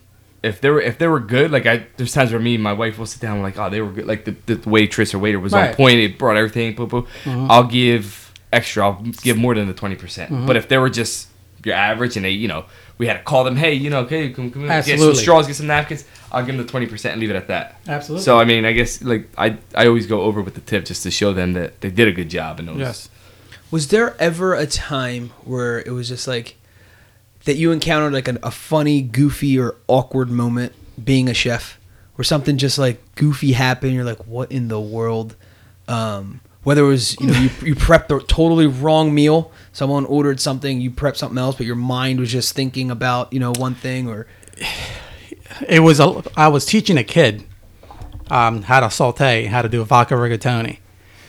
[0.44, 2.74] If they were, if they were good, like I, there's times where me and my
[2.74, 4.08] wife will sit down, and like, oh, they were good.
[4.08, 6.00] Like the, the waitress or waiter was on point.
[6.00, 6.74] It brought everything.
[6.74, 7.08] Boo boo.
[7.28, 8.84] I'll give extra.
[8.88, 10.48] I'll give more than the twenty percent.
[10.48, 11.28] But if they were just
[11.64, 12.66] your average, and they, you know,
[12.98, 15.56] we had to call them, hey, you know, okay, come, come get some straws, get
[15.56, 16.06] some napkins.
[16.32, 17.80] I'll give them the twenty percent and leave it at that.
[17.88, 18.24] Absolutely.
[18.24, 21.04] So I mean, I guess like I, I always go over with the tip just
[21.04, 22.60] to show them that they did a good job.
[22.60, 22.78] And those.
[22.78, 23.10] Yes.
[23.70, 26.56] Was there ever a time where it was just like
[27.46, 31.80] that you encountered like an, a funny, goofy, or awkward moment being a chef,
[32.16, 33.94] where something just like goofy happened?
[33.94, 35.36] You're like, what in the world?
[35.88, 40.40] Um, whether it was you know you, you prepped the totally wrong meal, someone ordered
[40.40, 43.76] something, you prepped something else, but your mind was just thinking about you know one
[43.76, 44.28] thing, or
[45.68, 47.44] it was a, I was teaching a kid
[48.30, 50.80] um, how to saute, how to do a vodka rigatoni,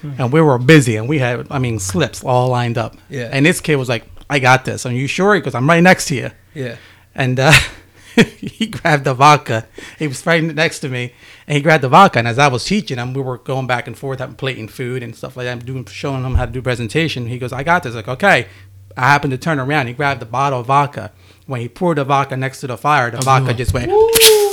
[0.03, 2.97] and we were busy and we had I mean slips all lined up.
[3.09, 3.29] Yeah.
[3.33, 4.87] And this kid was like, "I got this.
[4.87, 6.31] Are you sure?" Because I'm right next to you.
[6.55, 6.77] yeah,
[7.15, 7.53] And uh,
[8.39, 9.67] he grabbed the vodka.
[9.99, 11.13] He was right next to me,
[11.47, 12.19] and he grabbed the vodka.
[12.19, 15.03] And as I was teaching him, we were going back and forth, having plating food
[15.03, 17.27] and stuff like that, doing showing him how to do presentation.
[17.27, 18.47] He goes, "I got this." Like, okay.
[18.95, 19.87] I happened to turn around.
[19.87, 21.13] He grabbed the bottle of vodka.
[21.47, 23.91] When he poured the vodka next to the fire, the oh, vodka just went.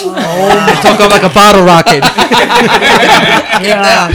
[0.01, 2.03] Oh, it took off like a bottle rocket.
[3.61, 4.09] Yeah.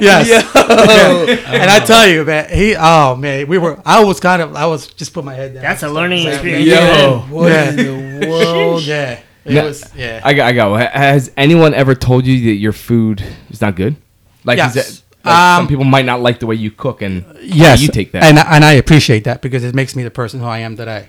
[0.00, 0.28] yes.
[0.28, 1.52] Yeah.
[1.52, 2.76] And I tell you, man, he.
[2.78, 3.80] Oh man, we were.
[3.84, 4.54] I was kind of.
[4.54, 5.62] I was just put my head down.
[5.62, 6.66] That's a learning Like, experience.
[6.68, 7.20] Yo.
[7.30, 7.70] what Yeah.
[7.70, 7.76] in
[8.20, 8.82] the world?
[8.82, 9.20] Yeah.
[9.44, 9.64] It Yeah.
[9.64, 9.84] was.
[9.96, 10.20] Yeah.
[10.22, 10.70] I got, I got.
[10.70, 10.80] one.
[10.86, 13.96] Has anyone ever told you that your food is not good?
[14.44, 14.76] Like, Yes.
[14.76, 17.32] is that, like Um, some people might not like the way you cook, and how
[17.42, 18.22] yes, you take that.
[18.22, 21.08] and and I appreciate that because it makes me the person who I am today.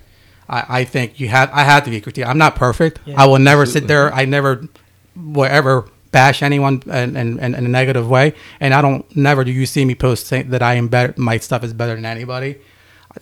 [0.49, 2.29] I, I think you have I have to be critical.
[2.29, 2.99] I'm not perfect.
[3.05, 3.21] Yeah.
[3.21, 4.13] I will never sit there.
[4.13, 4.67] I never
[5.15, 9.51] will ever bash anyone in, in, in, a negative way, and I don't never do
[9.51, 11.13] you see me post that I am better.
[11.17, 12.57] My stuff is better than anybody.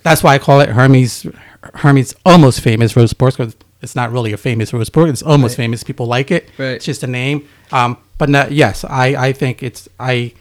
[0.03, 1.25] That's why I call it Herm's.
[1.73, 5.09] Herm's almost famous roast sports because it's not really a famous roast pork.
[5.09, 5.63] It's almost Right.
[5.65, 5.83] famous.
[5.83, 6.49] People like it.
[6.57, 6.71] Right.
[6.71, 7.47] It's just a name.
[7.71, 10.33] Um, but no, yes, I, I think it's I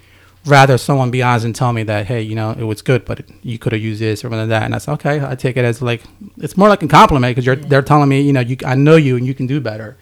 [0.47, 3.21] rather someone be honest and tell me that hey, you know, it was good, but
[3.21, 5.25] it, you could have used this or that, and I said okay.
[5.25, 6.03] I take it as like
[6.39, 8.97] it's more like a compliment because you're they're telling me you know you I know
[8.97, 9.97] you and you can do better,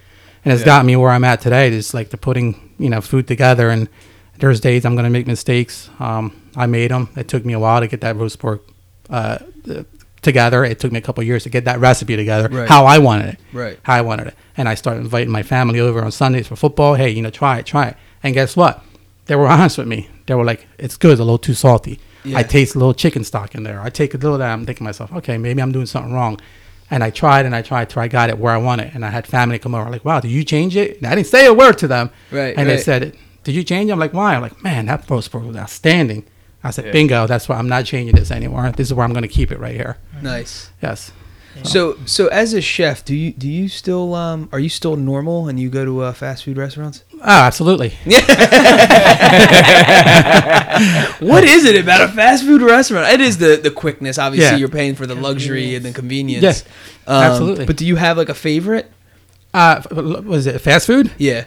[0.45, 0.67] and it's Yeah.
[0.67, 1.69] got me where I'm at today.
[1.73, 3.89] It's like the putting you know food together, and
[4.39, 5.91] there's days I'm gonna make mistakes.
[5.99, 7.09] Um, I made them.
[7.17, 8.63] It took me a while to get that roast pork
[9.11, 9.39] uh,
[9.71, 9.83] uh,
[10.23, 10.65] together.
[10.65, 12.69] It took me a couple years to get that recipe together, Right.
[12.69, 13.79] how I wanted it Right.
[13.83, 14.35] how I wanted it.
[14.57, 16.95] And I started inviting my family over on Sundays for football.
[16.95, 17.97] Hey, you know, try it, try it.
[18.23, 18.83] And guess what?
[19.27, 20.09] They were honest with me.
[20.27, 22.01] They were like, it's good, it's a little too salty.
[22.25, 22.39] Yeah.
[22.39, 23.81] I taste a little chicken stock in there.
[23.81, 24.51] I take a little of that.
[24.51, 26.41] I'm thinking to myself, okay, maybe I'm doing something wrong.
[26.91, 28.95] And I tried and I tried till I got it where I want it.
[28.95, 30.99] And I had family come over, like, wow, did you change it?
[30.99, 32.11] And I didn't say a word to them.
[32.31, 33.93] Right, And they said, did you change it?
[33.93, 34.35] I'm like, why?
[34.35, 36.25] I'm like, man, that pork was outstanding.
[36.63, 36.93] I said, Yeah.
[36.93, 38.71] bingo, that's why I'm not changing this anymore.
[38.73, 39.99] This is where I'm going to keep it right here.
[40.23, 40.71] Nice.
[40.83, 41.13] Yes.
[41.63, 45.49] So, so as a chef, do you do you still um are you still normal
[45.49, 47.05] and you go to uh, fast food restaurants?
[47.15, 47.95] Oh, absolutely.
[51.21, 53.09] What is it about a fast food restaurant?
[53.13, 54.19] It is the the quickness.
[54.19, 54.57] Obviously, Yeah.
[54.57, 56.43] you're paying for the luxury and the convenience.
[56.43, 57.67] Yeah, Um, absolutely.
[57.67, 58.91] But do you have like a favorite?
[59.53, 61.13] Uh, was it fast food?
[61.17, 61.45] Yeah.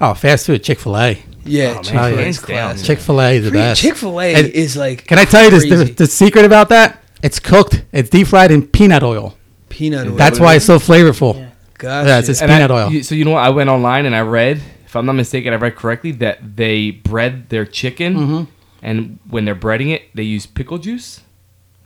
[0.00, 1.22] Oh, fast food, Chick Fil A.
[1.44, 3.80] Yeah, man, Chick Fil A is Chick Fil A is the best.
[3.80, 5.06] Chick Fil A is like.
[5.06, 7.02] Can I tell you this, the, the secret about that?
[7.22, 7.84] It's cooked.
[7.92, 9.36] It's deep fried in peanut oil.
[9.68, 10.14] peanut oil?
[10.16, 11.36] That's why it's so flavorful.
[11.36, 11.48] Yeah.
[11.78, 12.08] Gotcha.
[12.08, 13.02] Yeah, it's just And I- peanut oil.
[13.02, 13.44] so you know what?
[13.44, 16.90] I went online and I read, if I'm not mistaken, I read correctly that they
[16.90, 18.42] bread their chicken, Mm-hmm.
[18.82, 21.20] and when they're breading it, they use pickle juice.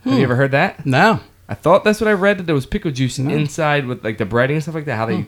[0.03, 0.17] Have Hmm.
[0.19, 0.85] you ever heard that?
[0.85, 1.21] No.
[1.49, 3.33] I thought that's what I read that there was pickle juice No.
[3.33, 4.97] inside with like the breading and stuff like that.
[4.97, 5.25] How they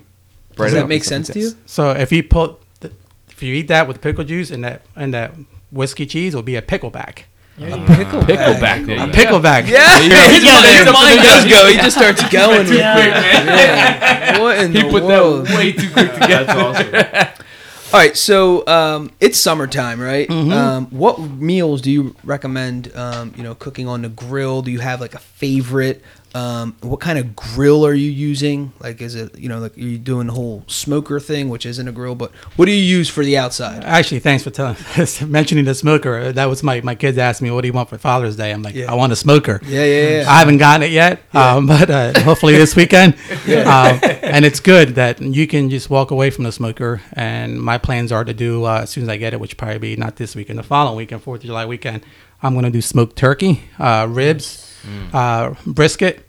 [0.55, 1.51] bread Does it that make sense like to you?
[1.65, 2.91] So if you put, the,
[3.29, 5.31] if you eat that with pickle juice and that and that
[5.71, 7.19] whiskey cheese, it'll be a pickleback.
[7.59, 8.25] Pickleback.
[8.25, 8.85] Pickleback.
[8.85, 9.17] There A you go.
[9.19, 9.67] pickleback.
[9.67, 10.91] Yeah, his, Yeah, mind, his yeah.
[10.91, 11.67] mind does go.
[11.67, 12.59] He just starts going.
[12.67, 12.97] with Yeah.
[12.97, 13.45] it.
[13.45, 14.39] Yeah.
[14.39, 15.47] What in He the put world?
[15.47, 16.45] that way too quick together.
[16.45, 17.45] That's awesome.
[17.91, 20.27] All right, so um, it's summertime, right?
[20.29, 20.51] Mm-hmm.
[20.51, 22.95] Um, what meals do you recommend?
[22.95, 24.61] Um, you know, cooking on the grill.
[24.61, 26.03] Do you have like a favorite?
[26.35, 28.71] Um, what kind of grill are you using?
[28.79, 31.87] Like, is it you know, like are you doing the whole smoker thing, which isn't
[31.87, 33.83] a grill, but what do you use for the outside?
[33.83, 34.77] Actually, thanks for telling,
[35.31, 36.31] mentioning the smoker.
[36.31, 38.61] That was my my kids asked me, "What do you want for Father's Day?" I'm
[38.61, 38.91] like, Yeah.
[38.91, 40.25] "I want a smoker." Yeah, yeah, yeah.
[40.29, 43.13] I haven't gotten it yet, um, but uh, hopefully this weekend.
[43.65, 47.01] um, and it's good that you can just walk away from the smoker.
[47.13, 49.79] And my plans are to do uh, as soon as I get it, which probably
[49.79, 52.03] be not this weekend, the following weekend, Fourth of July weekend.
[52.41, 54.68] I'm going to do smoked turkey, uh, ribs,
[55.13, 56.25] uh, brisket,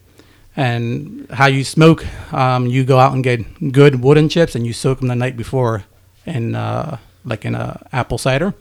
[0.57, 2.05] and how you smoke.
[2.33, 5.37] Um, you go out and get good wooden chips, and you soak them the night
[5.37, 5.85] before
[6.27, 8.55] in uh, like in a apple cider.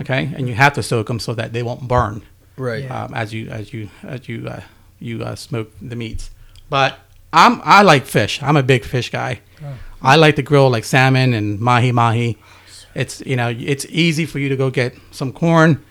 [0.00, 2.22] Okay, and you have to soak them so that they won't burn
[2.56, 2.90] right.
[2.90, 4.60] um, as you as you as you uh,
[4.98, 6.30] you uh, smoke the meats.
[6.68, 6.98] But
[7.32, 8.42] I'm I like fish.
[8.42, 9.40] I'm a big fish guy.
[10.02, 12.36] I like to grill like salmon and mahi mahi.
[12.94, 15.84] It's you know it's easy for you to go get some corn,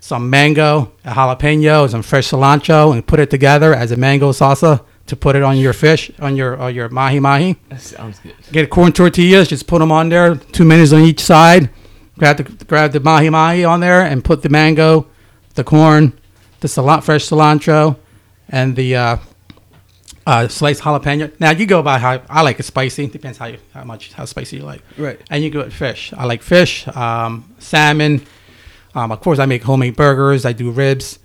[0.00, 4.84] some mango, a jalapeno, some fresh cilantro, and put it together as a mango salsa
[5.06, 7.56] to put it on your fish on your on your mahi mahi.
[7.70, 8.34] That sounds good.
[8.52, 11.70] Get corn tortillas, just put them on there, two minutes on each side.
[12.18, 15.06] Grab the grab the mahi mahi on there and put the mango,
[15.54, 16.12] the corn,
[16.60, 17.96] the cilantro, fresh cilantro,
[18.48, 19.16] and the uh,
[20.26, 21.32] uh, sliced jalapeno.
[21.40, 23.06] Now you go by how I like it spicy.
[23.06, 24.82] Depends how you, how much how spicy you like.
[24.98, 25.18] Right.
[25.30, 26.12] And you go with fish.
[26.16, 28.26] I like fish, um, salmon.
[28.98, 30.44] Um, of course, I make homemade burgers.
[30.44, 31.20] I do ribs,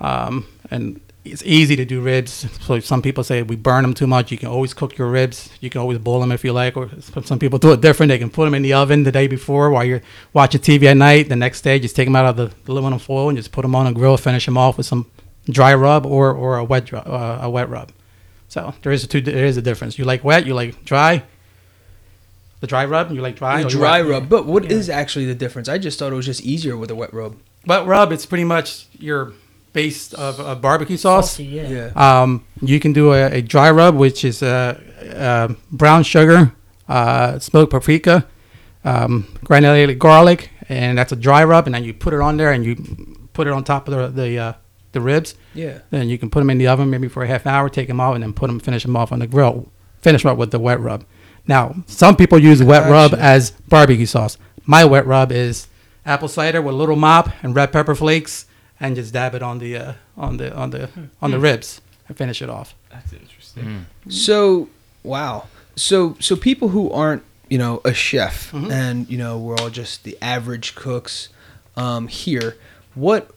[0.00, 2.46] um, and it's easy to do ribs.
[2.62, 4.32] So some people say we burn them too much.
[4.32, 5.50] You can always cook your ribs.
[5.60, 6.78] You can always boil them if you like.
[6.78, 6.88] Or
[7.24, 8.08] some people do it different.
[8.08, 10.00] They can put them in the oven the day before while you're
[10.32, 11.28] watching TV at night.
[11.28, 13.62] The next day, just take them out of the, the aluminum foil and just put
[13.62, 14.16] them on a grill.
[14.16, 15.04] Finish them off with some
[15.44, 17.92] dry rub or, or a wet uh, a wet rub.
[18.48, 19.20] So there is a two.
[19.20, 19.98] There is a difference.
[19.98, 20.46] You like wet.
[20.46, 21.22] You like dry.
[22.60, 23.10] The dry rub.
[23.10, 23.62] You like dry.
[23.62, 24.28] The you dry rub.
[24.28, 25.68] But what is actually the difference?
[25.68, 27.36] I just thought it was just easier with a wet rub.
[27.66, 28.12] Wet rub.
[28.12, 29.32] It's pretty much your
[29.72, 31.32] base of, of barbecue sauce.
[31.32, 31.68] Salty, yeah.
[31.94, 32.20] Yeah.
[32.22, 34.78] Um, you can do a, a dry rub, which is uh,
[35.14, 36.52] uh, brown sugar,
[36.88, 38.26] uh, smoked paprika,
[38.84, 41.66] um, granulated garlic, and that's a dry rub.
[41.66, 42.76] And then you put it on there, and you
[43.32, 44.52] put it on top of the the, uh,
[44.92, 45.34] the ribs.
[45.54, 45.78] Yeah.
[45.90, 48.00] Then you can put them in the oven maybe for a half hour, take them
[48.00, 49.70] out, and then put them, finish them off on the grill.
[50.02, 51.04] Finish them up with the wet rub.
[51.46, 53.22] Now, some people use wet rub Gotcha.
[53.22, 54.38] as barbecue sauce.
[54.66, 55.66] My wet rub is
[56.06, 58.46] apple cider with a little mop and red pepper flakes,
[58.78, 60.88] and just dab it on the uh, on the on the
[61.20, 62.74] on the ribs and finish it off.
[62.90, 63.86] That's interesting.
[64.08, 64.68] So
[65.02, 65.46] wow.
[65.76, 68.70] So so people who aren't you know a chef Mm-hmm.
[68.70, 71.28] and you know we're all just the average cooks
[71.76, 72.56] um, here.
[72.94, 73.30] What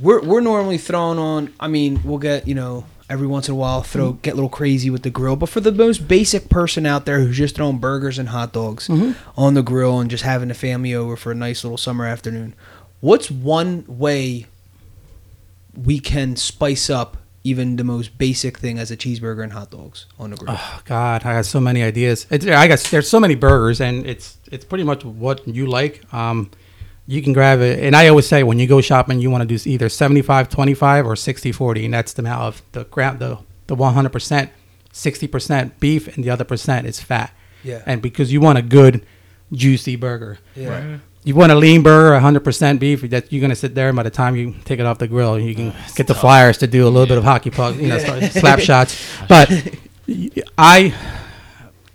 [0.00, 1.52] we're we're normally thrown on.
[1.60, 4.20] I mean, we'll get you know every once in a while throw Mm-hmm.
[4.22, 5.36] get a little crazy with the grill.
[5.36, 8.88] But for the most basic person out there who's just throwing burgers and hot dogs
[8.88, 9.12] Mm-hmm.
[9.38, 12.54] on the grill and just having the family over for a nice little summer afternoon,
[13.00, 14.46] what's one way
[15.76, 20.06] we can spice up even the most basic thing as a cheeseburger and hot dogs
[20.18, 20.54] on the grill?
[20.58, 22.26] Oh God, I got so many ideas.
[22.30, 26.02] It's, I got there's so many burgers, and it's it's pretty much what you like.
[26.12, 26.50] Um,
[27.10, 29.56] you can grab it, and I always say when you go shopping, you want to
[29.56, 33.36] do either 75 25 or 60 40, and that's the amount of the gram the
[33.66, 34.50] the 100 percent,
[34.92, 37.34] 60 percent beef, and the other percent is fat.
[37.64, 37.82] Yeah.
[37.84, 39.04] And because you want a good,
[39.52, 40.38] juicy burger.
[40.54, 40.98] Yeah.
[41.24, 43.02] You want a lean burger, 100% beef.
[43.10, 45.36] That you're gonna sit there, and by the time you take it off the grill,
[45.36, 47.98] you can get the flyers to do a little bit of hockey puck, you know,
[47.98, 49.04] start- slap shots.
[49.28, 49.50] But
[50.56, 50.94] I,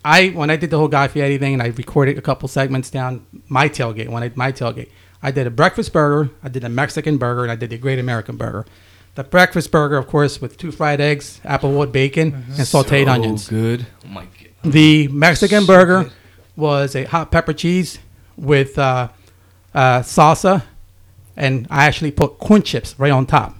[0.03, 2.89] I when I did the whole Guy Fieri thing, and I recorded a couple segments
[2.89, 4.09] down my tailgate.
[4.09, 4.89] When I my tailgate,
[5.23, 7.99] I did a breakfast burger, I did a Mexican burger, and I did the Great
[7.99, 8.65] American Burger.
[9.15, 13.47] The breakfast burger, of course, with two fried eggs, applewood bacon, and sautéed so onions.
[13.47, 13.87] good.
[14.03, 14.71] Oh my god.
[14.73, 16.11] The Mexican So burger good.
[16.55, 17.99] was a hot pepper cheese
[18.35, 19.07] with uh,
[19.73, 20.63] uh, salsa,
[21.37, 23.55] and I actually put corn chips right on top.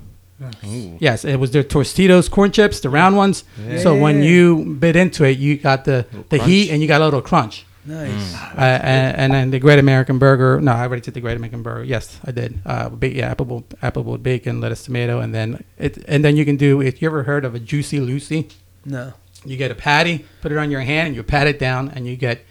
[1.00, 3.46] Yes, it was the Tostitos corn chips, the round ones.
[3.82, 7.06] So when you bit into it, you got the, the heat and you got a
[7.06, 7.66] little crunch.
[7.86, 8.34] Nice.
[8.36, 10.60] Uh, and, and then the Great American Burger.
[10.60, 11.84] No, I already did the Great American Burger.
[11.84, 12.60] Yes, I did.
[12.66, 15.98] Uh, ba- yeah, apple apple bacon, lettuce, tomato, and then it.
[16.08, 16.82] And then you can do.
[16.82, 18.48] If you ever heard of a Juicy Lucy,
[18.86, 19.14] No.
[19.46, 22.08] you get a patty, put it on your hand, and you pat it down, and
[22.08, 22.42] you get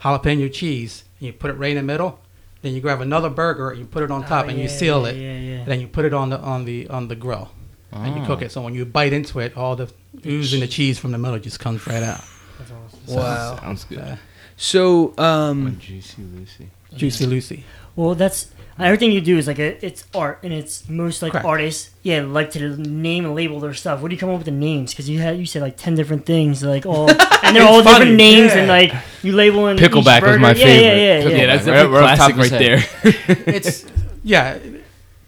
[0.00, 2.20] jalapeno cheese, and you put it right in the middle.
[2.62, 5.02] Then you grab another burger, and you put it on top, Oh, and you seal
[5.02, 5.16] yeah, it.
[5.16, 5.56] Yeah, yeah.
[5.62, 7.50] And then you put it on the on the on the grill,
[7.92, 8.52] and you cook it.
[8.52, 9.90] So when you bite into it, all the
[10.24, 12.22] ooze and the cheese from the middle just comes right out.
[12.58, 13.16] That's awesome.
[13.16, 13.58] Wow.
[13.60, 13.98] Sounds good.
[13.98, 14.16] Uh,
[14.56, 16.70] So, um, Juicy Lucy.
[16.96, 17.64] Juicy Lucy.
[17.96, 21.46] Well, that's everything you do is like a, it's art, and it's most like Correct.
[21.46, 24.00] artists, yeah, like to name and label their stuff.
[24.00, 24.92] What do you come up with the names?
[24.92, 27.08] Because you had you said like ten different things, like all,
[27.42, 28.92] and they're all funny, different names, and like
[29.22, 30.82] you label in Pickleback each was my yeah, favorite.
[30.82, 31.36] Yeah, yeah, yeah.
[31.36, 32.84] Yeah, that's Right- right the classic right there.
[33.54, 33.84] it's
[34.26, 34.58] yeah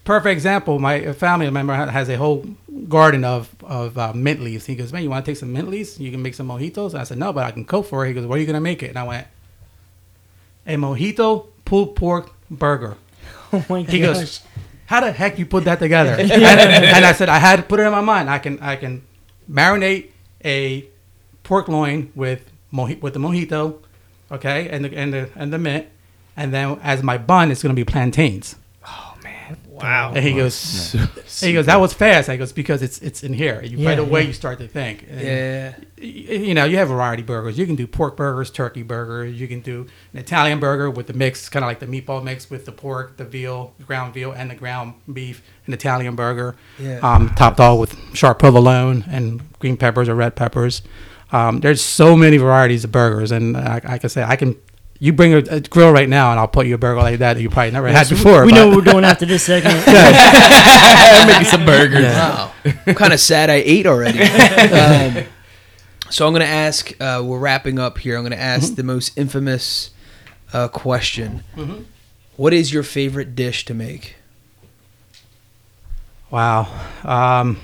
[0.05, 2.47] perfect example my family member has a whole
[2.89, 4.67] garden of of uh, mint leaves.
[4.67, 5.99] He goes man you want to take some mint leaves?
[6.01, 6.93] You can make some mojitos.
[6.93, 8.09] And i said no but i can cook for it.
[8.09, 8.89] He goes what are you going to make it?
[8.91, 9.27] And i went
[10.67, 12.97] a mojito pulled pork burger.
[13.53, 14.17] Oh my He gosh.
[14.17, 14.41] goes,
[14.87, 16.11] how the heck you put that together?
[16.19, 18.29] And, and i said i had to put it in my mind.
[18.29, 19.03] I can i can
[19.51, 20.11] marinate
[20.45, 20.85] a
[21.45, 23.79] pork loin with moji- with the mojito
[24.33, 25.87] okay and the and the and the mint
[26.37, 28.57] and then as my bun it's going to be plantains
[29.83, 30.13] wow.
[30.15, 30.93] and he goes,
[31.41, 32.29] he goes, that was fast.
[32.29, 33.63] I goes because it's it's in here.
[33.63, 34.27] You right Yeah, away yeah.
[34.29, 35.05] you start to think.
[35.09, 35.75] And, Yeah.
[35.99, 37.59] You know, you have variety burgers.
[37.59, 39.41] You can do pork burgers, turkey burgers.
[39.41, 42.51] You can do an Italian burger with the mix, kind of like the meatball mix
[42.51, 45.43] with the pork, the veal, ground veal, and the ground beef.
[45.67, 46.99] An Italian burger, Yeah.
[47.03, 50.83] um, topped all with sharp provolone and green peppers or red peppers.
[51.33, 54.57] Um, there's so many varieties of burgers, and I, I can say I can.
[54.99, 57.35] You bring a, a grill right now, and I'll put you a burger like that
[57.35, 58.45] that you probably never had before.
[58.45, 59.77] we but- know what we're doing after this segment.
[61.27, 62.05] Making some burgers.
[62.05, 62.53] Wow.
[62.87, 64.23] I'm kind of sad I ate already.
[64.23, 65.25] um,
[66.11, 68.17] so I'm going to ask, uh, we're wrapping up here.
[68.17, 69.91] I'm going to ask the most infamous
[70.53, 71.43] uh, question
[72.37, 74.17] What is your favorite dish to make?
[76.31, 76.69] Wow.
[77.05, 77.59] Um,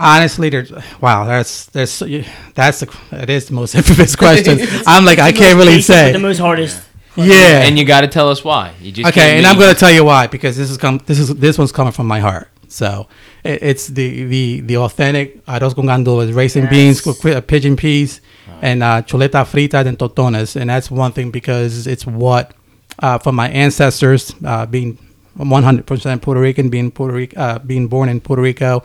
[0.00, 1.24] honestly, there's wow.
[1.24, 2.24] That's there's so- you-
[2.54, 4.58] that's the it is the most infamous question.
[4.86, 6.12] I'm like I can't really Basic, say.
[6.12, 6.80] the most hardest.
[7.16, 7.62] Yeah.
[7.62, 8.72] And you got to tell us why.
[8.80, 11.18] You just okay, can't and I'm gonna tell you why because this is come this
[11.18, 12.48] is this one's coming from my heart.
[12.68, 13.08] So
[13.44, 16.70] it, it's the the the authentic arroz con gandules, raisin Yes.
[16.70, 18.20] beans, with uh, pigeon peas,
[18.62, 22.52] and uh, chuleta frita and tostones, and that's one thing because it's what
[23.00, 24.96] uh, from my ancestors uh, being
[25.38, 28.82] 100% Puerto Rican, being Puerto Rico, uh, being born in Puerto Rico.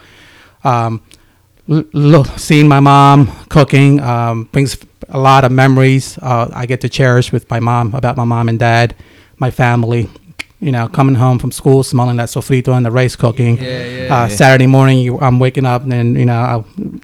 [0.65, 1.01] Um,
[1.69, 4.77] l- look, seeing my mom cooking um, brings
[5.09, 6.17] a lot of memories.
[6.21, 8.95] Uh, I get to cherish with my mom about my mom and dad,
[9.37, 10.09] my family.
[10.61, 13.57] You know, coming home from school, smelling that sofrito and the rice cooking.
[13.57, 14.27] Yeah, yeah, uh, yeah.
[14.29, 16.63] Saturday morning, you, I'm waking up and you know I,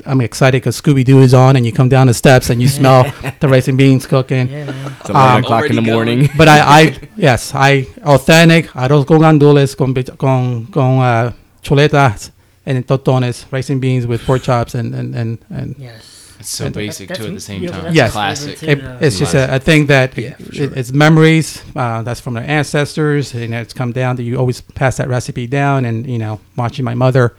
[0.09, 2.67] I'm excited because Scooby Doo is on, and you come down the steps and you
[2.69, 3.03] smell
[3.39, 4.47] the rice and beans cooking.
[4.47, 4.95] Yeah, man.
[5.01, 6.29] It's 11 Um, o'clock in the Already morning.
[6.37, 11.31] But I, I, yes, I authentic arroz con gandules con bit- con con uh,
[11.61, 12.31] chuletas
[12.65, 16.17] and tostones, rice and beans with pork chops and and and, and Yes.
[16.39, 17.93] It's so and- basic That's- too at the same yeah, time.
[17.93, 18.11] Yes.
[18.13, 18.63] Classic.
[18.63, 20.73] it, it's just a, a thing that Yeah, for it- sure.
[20.75, 21.61] it's memories.
[21.75, 25.45] Uh, that's from their ancestors, and it's come down that you always pass that recipe
[25.45, 27.35] down, and you know, watching my mother,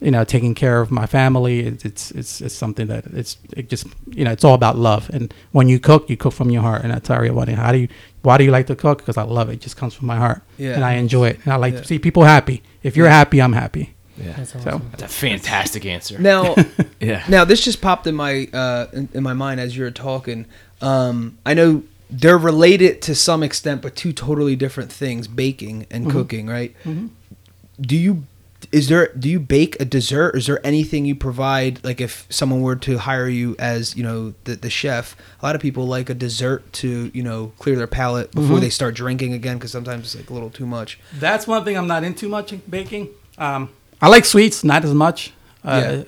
[0.00, 1.60] you know, taking care of my family.
[1.60, 3.86] It, it's it's it's something that it's it just
[4.18, 5.08] you know it's all about love.
[5.14, 6.82] And when you cook, you cook from your heart.
[6.82, 7.88] And I tell everybody, how do you
[8.22, 8.98] why do you like to cook?
[8.98, 9.54] Because I love it.
[9.54, 10.74] It just comes from my heart, Yeah.
[10.74, 11.38] and I enjoy it.
[11.44, 11.80] And I like Yeah.
[11.82, 12.62] to see people happy.
[12.82, 13.94] If you're happy, I'm happy.
[14.18, 14.80] That's So.
[14.90, 16.18] That's a fantastic answer.
[16.18, 16.54] Now,
[17.00, 17.24] Yeah.
[17.28, 20.46] now this just popped in my uh, in, in my mind as you were talking.
[20.80, 26.10] Um, I know they're related to some extent, but two totally different things: baking and
[26.10, 26.46] cooking.
[26.46, 26.74] Right?
[27.80, 28.24] Do you
[28.72, 30.36] is there do you bake a dessert?
[30.36, 31.82] Is there anything you provide?
[31.82, 35.54] Like if someone were to hire you as you know the the chef, a lot
[35.54, 39.32] of people like a dessert to you know clear their palate before they start drinking
[39.32, 40.98] again because sometimes it's like a little too much.
[41.14, 43.08] That's one thing I'm not into much in baking.
[43.38, 43.70] Um,
[44.02, 45.32] I like sweets, not as much.
[45.62, 46.02] Uh,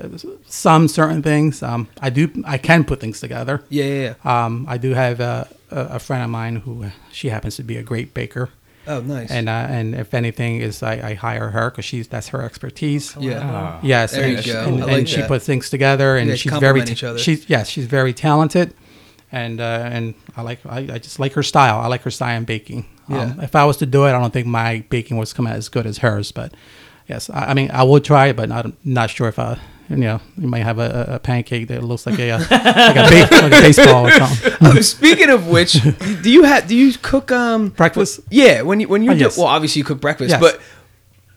[0.46, 1.62] Some certain things.
[1.62, 2.30] Um, I do.
[2.46, 3.62] I can put things together.
[3.68, 4.14] Yeah, yeah.
[4.24, 4.44] yeah.
[4.44, 7.62] Um, I do have a, a, a friend of mine who uh, she happens to
[7.62, 8.48] be a great baker,
[8.86, 9.30] Oh, nice.
[9.30, 13.14] and uh, and if anything is I, I hire her because she's that's her expertise.
[13.20, 13.78] yeah.
[13.82, 14.64] Yes, There and, you go.
[14.64, 15.28] and, like and she that.
[15.28, 17.18] puts things together, and guys she's complement very each other.
[17.18, 18.72] she's yes, she's very talented,
[19.30, 21.78] and uh, and I like I, I just like her style.
[21.78, 22.86] I like her style in baking.
[23.08, 23.34] Um, Yeah.
[23.44, 25.68] if I was to do it, I don't think my baking was come out as
[25.68, 26.54] good as hers, but
[27.12, 29.58] yes, I, I mean I will try it, but not not sure if I.
[29.90, 32.96] You know, you might have a, a- a pancake that looks like a uh, like,
[32.96, 34.52] a ba- like a baseball or something.
[34.62, 35.72] Oh, speaking of which,
[36.24, 38.20] do you have do you cook um Breakfast?
[38.30, 39.36] Yeah, when you when you Oh, do yes.
[39.36, 40.40] well, obviously you cook breakfast, Yes.
[40.40, 40.60] but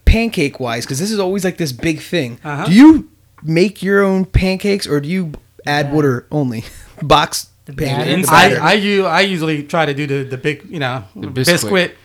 [0.06, 2.40] pancake wise, because this is always like this big thing.
[2.46, 2.66] Uh-huh.
[2.68, 3.10] Do you
[3.44, 5.34] make your own pancakes or do you
[5.66, 6.64] add water only?
[7.02, 8.10] Box The Big batter.
[8.12, 8.54] inside.
[8.54, 11.04] I, I, u- I usually try to do the, the big, you know,
[11.34, 11.36] biscuit.
[11.62, 11.98] biscuit.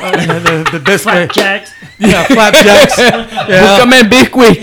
[0.00, 1.32] Uh, the, the biscuit.
[1.32, 1.72] Flapjacks.
[1.98, 2.96] Yeah, flapjacks.
[2.98, 3.78] yeah.
[3.80, 4.58] Come in, big week.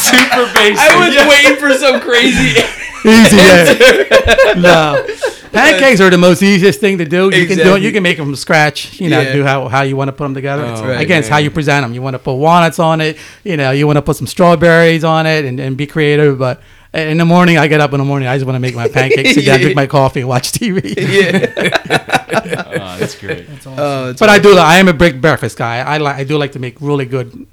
[0.00, 0.78] Super basic.
[0.80, 2.60] I was waiting for some crazy.
[3.04, 3.36] Easy.
[3.36, 4.54] Yeah.
[4.58, 5.06] no.
[5.52, 7.30] Pancakes are the most easiest thing to do.
[7.34, 7.82] You can do it.
[7.82, 9.00] You can make them from scratch.
[9.00, 9.32] You know, Yeah.
[9.32, 10.64] do how, how you want to put them together.
[10.64, 11.94] It's- right, Again, it's how you present them.
[11.94, 13.16] You want to put walnuts on it.
[13.44, 16.38] You know, you want to put some strawberries on it and, and be creative.
[16.38, 16.60] But
[16.92, 18.28] in the morning, I get up in the morning.
[18.28, 19.62] I just want to make my pancakes, sit down, Yeah.
[19.62, 20.94] drink my coffee, and watch TV.
[20.96, 22.06] yeah.
[22.32, 23.46] Oh, that's great.
[23.48, 23.78] That's awesome.
[23.78, 24.56] Oh, it's But I do.
[24.56, 25.78] I am a big breakfast guy.
[25.80, 26.16] I like.
[26.16, 27.46] I do like to make really good,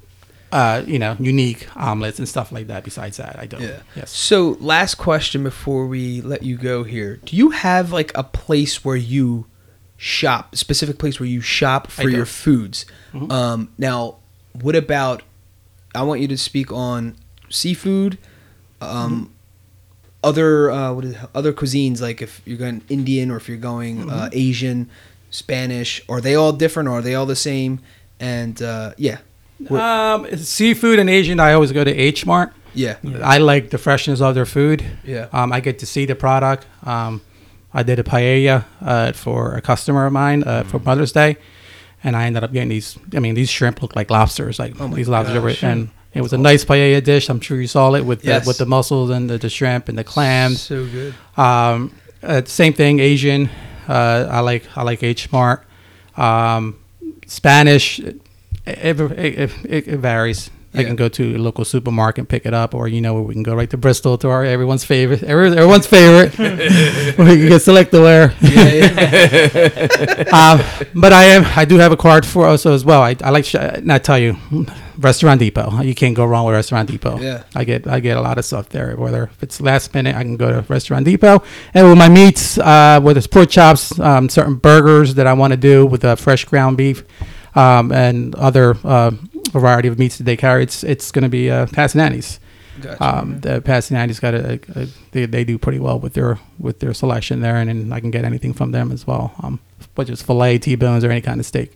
[0.52, 2.84] uh, you know, unique omelets and stuff like that.
[2.84, 3.56] Besides that, I do.
[3.58, 3.80] Yeah.
[3.96, 4.10] Yes.
[4.12, 7.16] So, last question before we let you go here.
[7.24, 9.46] Do you have like a place where you
[9.96, 12.86] shop, specific place where you shop for your foods?
[13.12, 13.30] Mhm.
[13.32, 14.16] Um, now,
[14.52, 15.22] what about?
[15.94, 17.16] I want you to speak on
[17.50, 18.16] seafood,
[18.80, 19.32] um,
[20.24, 24.10] other uh, what is other cuisines like if you're going Indian or if you're going
[24.10, 24.88] uh, Asian,
[25.30, 26.02] Spanish.
[26.08, 27.80] Are they all different or are they all the same?
[28.20, 29.18] And uh, yeah,
[29.70, 31.38] Um, seafood and Asian.
[31.40, 32.52] I always go to H Mart.
[32.74, 34.84] yeah, I like the freshness of their food.
[35.04, 35.28] yeah.
[35.32, 36.66] Um, I get to see the product.
[36.84, 37.20] Um,
[37.72, 40.66] I did a paella uh, for a customer of mine uh, Mm.
[40.70, 41.36] for Mother's Day,
[42.02, 42.98] and I ended up getting these.
[43.14, 44.58] I mean, these shrimp look like lobsters.
[44.58, 45.62] Like Oh these lobsters, are, gosh.
[45.62, 47.28] and it was a nice paella dish.
[47.28, 48.44] I'm sure you saw it with Yes.
[48.44, 50.60] the, with the mussels and the, the shrimp and the clams.
[50.62, 51.14] So good.
[51.36, 51.92] Um,
[52.22, 53.48] uh, same thing, Asian.
[53.88, 55.64] Uh, I like I like H Mart.
[56.16, 56.78] Um,
[57.26, 58.20] Spanish, it,
[58.66, 60.50] it, it, it, it varies.
[60.74, 60.88] I Yeah.
[60.88, 63.42] can go to a local supermarket and pick it up, or you know, we can
[63.42, 66.36] go right to Bristol to our everyone's favorite, everyone's favorite.
[66.38, 68.34] we can get Selectaware.
[68.42, 70.28] Yeah, yeah.
[70.32, 73.02] um, but I am I do have a card for also as well.
[73.02, 74.36] I, I like sh- not tell you,
[74.98, 75.80] Restaurant Depot.
[75.82, 77.18] You can't go wrong with Restaurant Depot.
[77.18, 77.44] Yeah.
[77.54, 78.94] I get I get a lot of stuff there.
[78.96, 81.42] Whether if it's last minute, I can go to Restaurant Depot.
[81.72, 85.52] And with my meats, uh, whether it's pork chops, um, certain burgers that I want
[85.52, 87.04] to do with uh, fresh ground beef,
[87.54, 89.12] um, and other uh,
[89.48, 92.40] variety of meats that they carry, it's it's going to be uh, Passanani's.
[92.80, 93.04] Gotcha.
[93.04, 96.80] Um, the Passanani's got a, a, a they, they do pretty well with their with
[96.80, 99.34] their selection there, and, then I can get anything from them as well.
[99.42, 99.60] Um,
[99.94, 101.72] whether it's fillet, T-bones, or any kind of steak.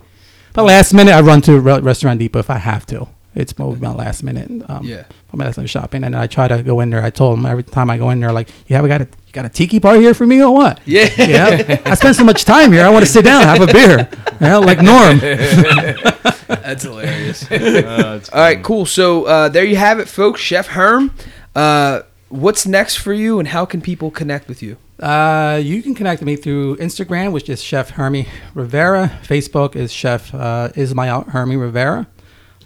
[0.53, 3.09] But last minute, I run to Re- Restaurant Depot if I have to.
[3.35, 4.51] It's more my last minute.
[4.69, 5.05] Um, Yeah.
[5.31, 7.03] for my last minute shopping, and then I try to go in there.
[7.03, 9.33] I told them every time I go in there, like, you haven't got a you
[9.33, 10.81] got a tiki bar here for me or what?
[10.85, 11.09] Yeah.
[11.17, 12.85] Yeah, I spend so much time here.
[12.85, 14.09] I want to sit down, have a beer.
[14.41, 15.19] Yeah, like Norm.
[16.49, 17.51] That's hilarious.
[18.33, 18.85] All right, cool.
[18.87, 20.41] So uh, there you have it, folks.
[20.41, 21.13] Chef Herm.
[21.55, 24.77] Uh, what's next for you, and how can people connect with you?
[25.01, 29.19] Uh, you can connect with me through Instagram, which is Chef Hermie Rivera.
[29.25, 32.07] Facebook is Chef uh, Ismael Hermie Rivera.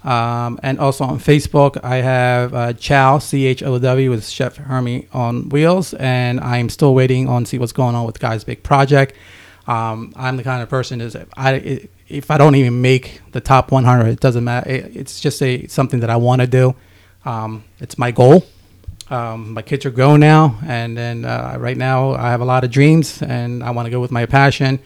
[0.07, 4.57] Um, and also on Facebook, I have uh, Chow, C H O W, with Chef
[4.57, 5.95] Hermie on Wheels.
[5.95, 9.17] And I'm still waiting on see what's going on with Guy's Big Project.
[9.67, 13.73] Um, I'm the kind of person is I if I don't even make the top
[13.73, 14.71] 100, it doesn't matter.
[14.71, 16.77] It, it's just a something that I want to do.
[17.25, 18.47] Um, it's my goal.
[19.11, 22.63] Um, my kids are grown now, and then uh, right now I have a lot
[22.63, 24.79] of dreams, and I want to go with my passion.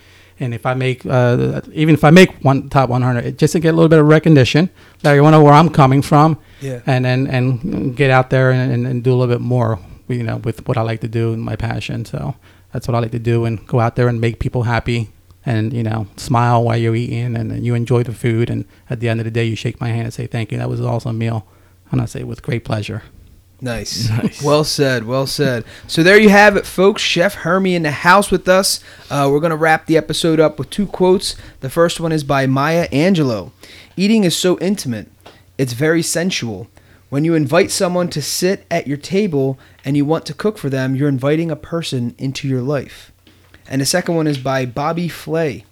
[0.42, 3.60] And if I make, uh, even if I make one top 100, it- just to
[3.60, 4.70] get a little bit of recognition,
[5.04, 6.80] let everyone know where I'm coming from, Yeah.
[6.86, 9.78] and then and get out there and, and, and do a little bit more,
[10.08, 12.04] you know, with what I like to do and my passion.
[12.06, 12.34] So
[12.72, 15.10] that's what I like to do, and go out there and make people happy,
[15.44, 19.00] and you know, smile while you're eating, and, and you enjoy the food, and at
[19.00, 20.58] the end of the day, you shake my hand and say thank you.
[20.58, 21.46] That was an awesome meal,
[21.92, 23.02] and I say with great pleasure.
[23.60, 24.10] Nice.
[24.42, 25.04] Well said.
[25.04, 25.64] Well said.
[25.86, 27.02] So there you have it, folks.
[27.02, 28.82] Chef Hermie in the house with us.
[29.10, 31.36] Uh, we're going to wrap the episode up with two quotes.
[31.60, 33.52] The first one is by Maya Angelou
[33.96, 35.10] Eating is so intimate,
[35.58, 36.68] it's very sensual.
[37.10, 40.70] When you invite someone to sit at your table and you want to cook for
[40.70, 43.12] them, you're inviting a person into your life.
[43.68, 45.64] And the second one is by Bobby Flay.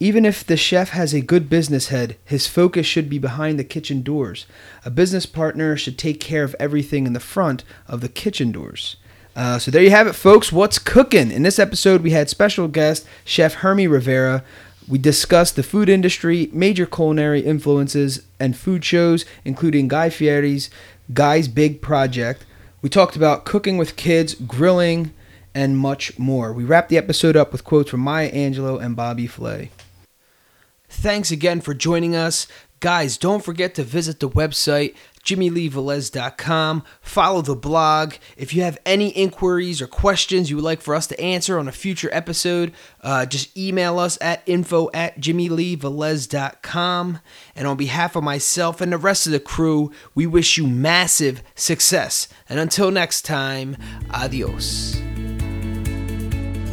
[0.00, 3.64] Even if the chef has a good business head, his focus should be behind the
[3.64, 4.46] kitchen doors.
[4.84, 8.96] A business partner should take care of everything in the front of the kitchen doors.
[9.34, 10.52] Uh, so there you have it, folks.
[10.52, 11.32] What's cooking?
[11.32, 14.44] In this episode, we had special guest Chef Hermie Rivera.
[14.86, 20.70] We discussed the food industry, major culinary influences, and food shows, including Guy Fieri's
[21.12, 22.46] Guy's Big Project.
[22.82, 25.12] We talked about cooking with kids, grilling,
[25.54, 26.52] and much more.
[26.52, 29.70] We wrapped the episode up with quotes from Maya Angelou and Bobby Flay.
[31.00, 32.48] Thanks again for joining us.
[32.80, 34.94] Guys, don't forget to visit the website
[35.24, 36.82] jimmyleevelez.com.
[37.02, 38.14] Follow the blog.
[38.36, 41.68] If you have any inquiries or questions you would like for us to answer on
[41.68, 42.72] a future episode,
[43.02, 47.18] uh, just email us at info at jimmyleevelez.com.
[47.54, 51.42] And on behalf of myself and the rest of the crew, we wish you massive
[51.54, 52.26] success.
[52.48, 53.76] And until next time,
[54.10, 54.98] adios.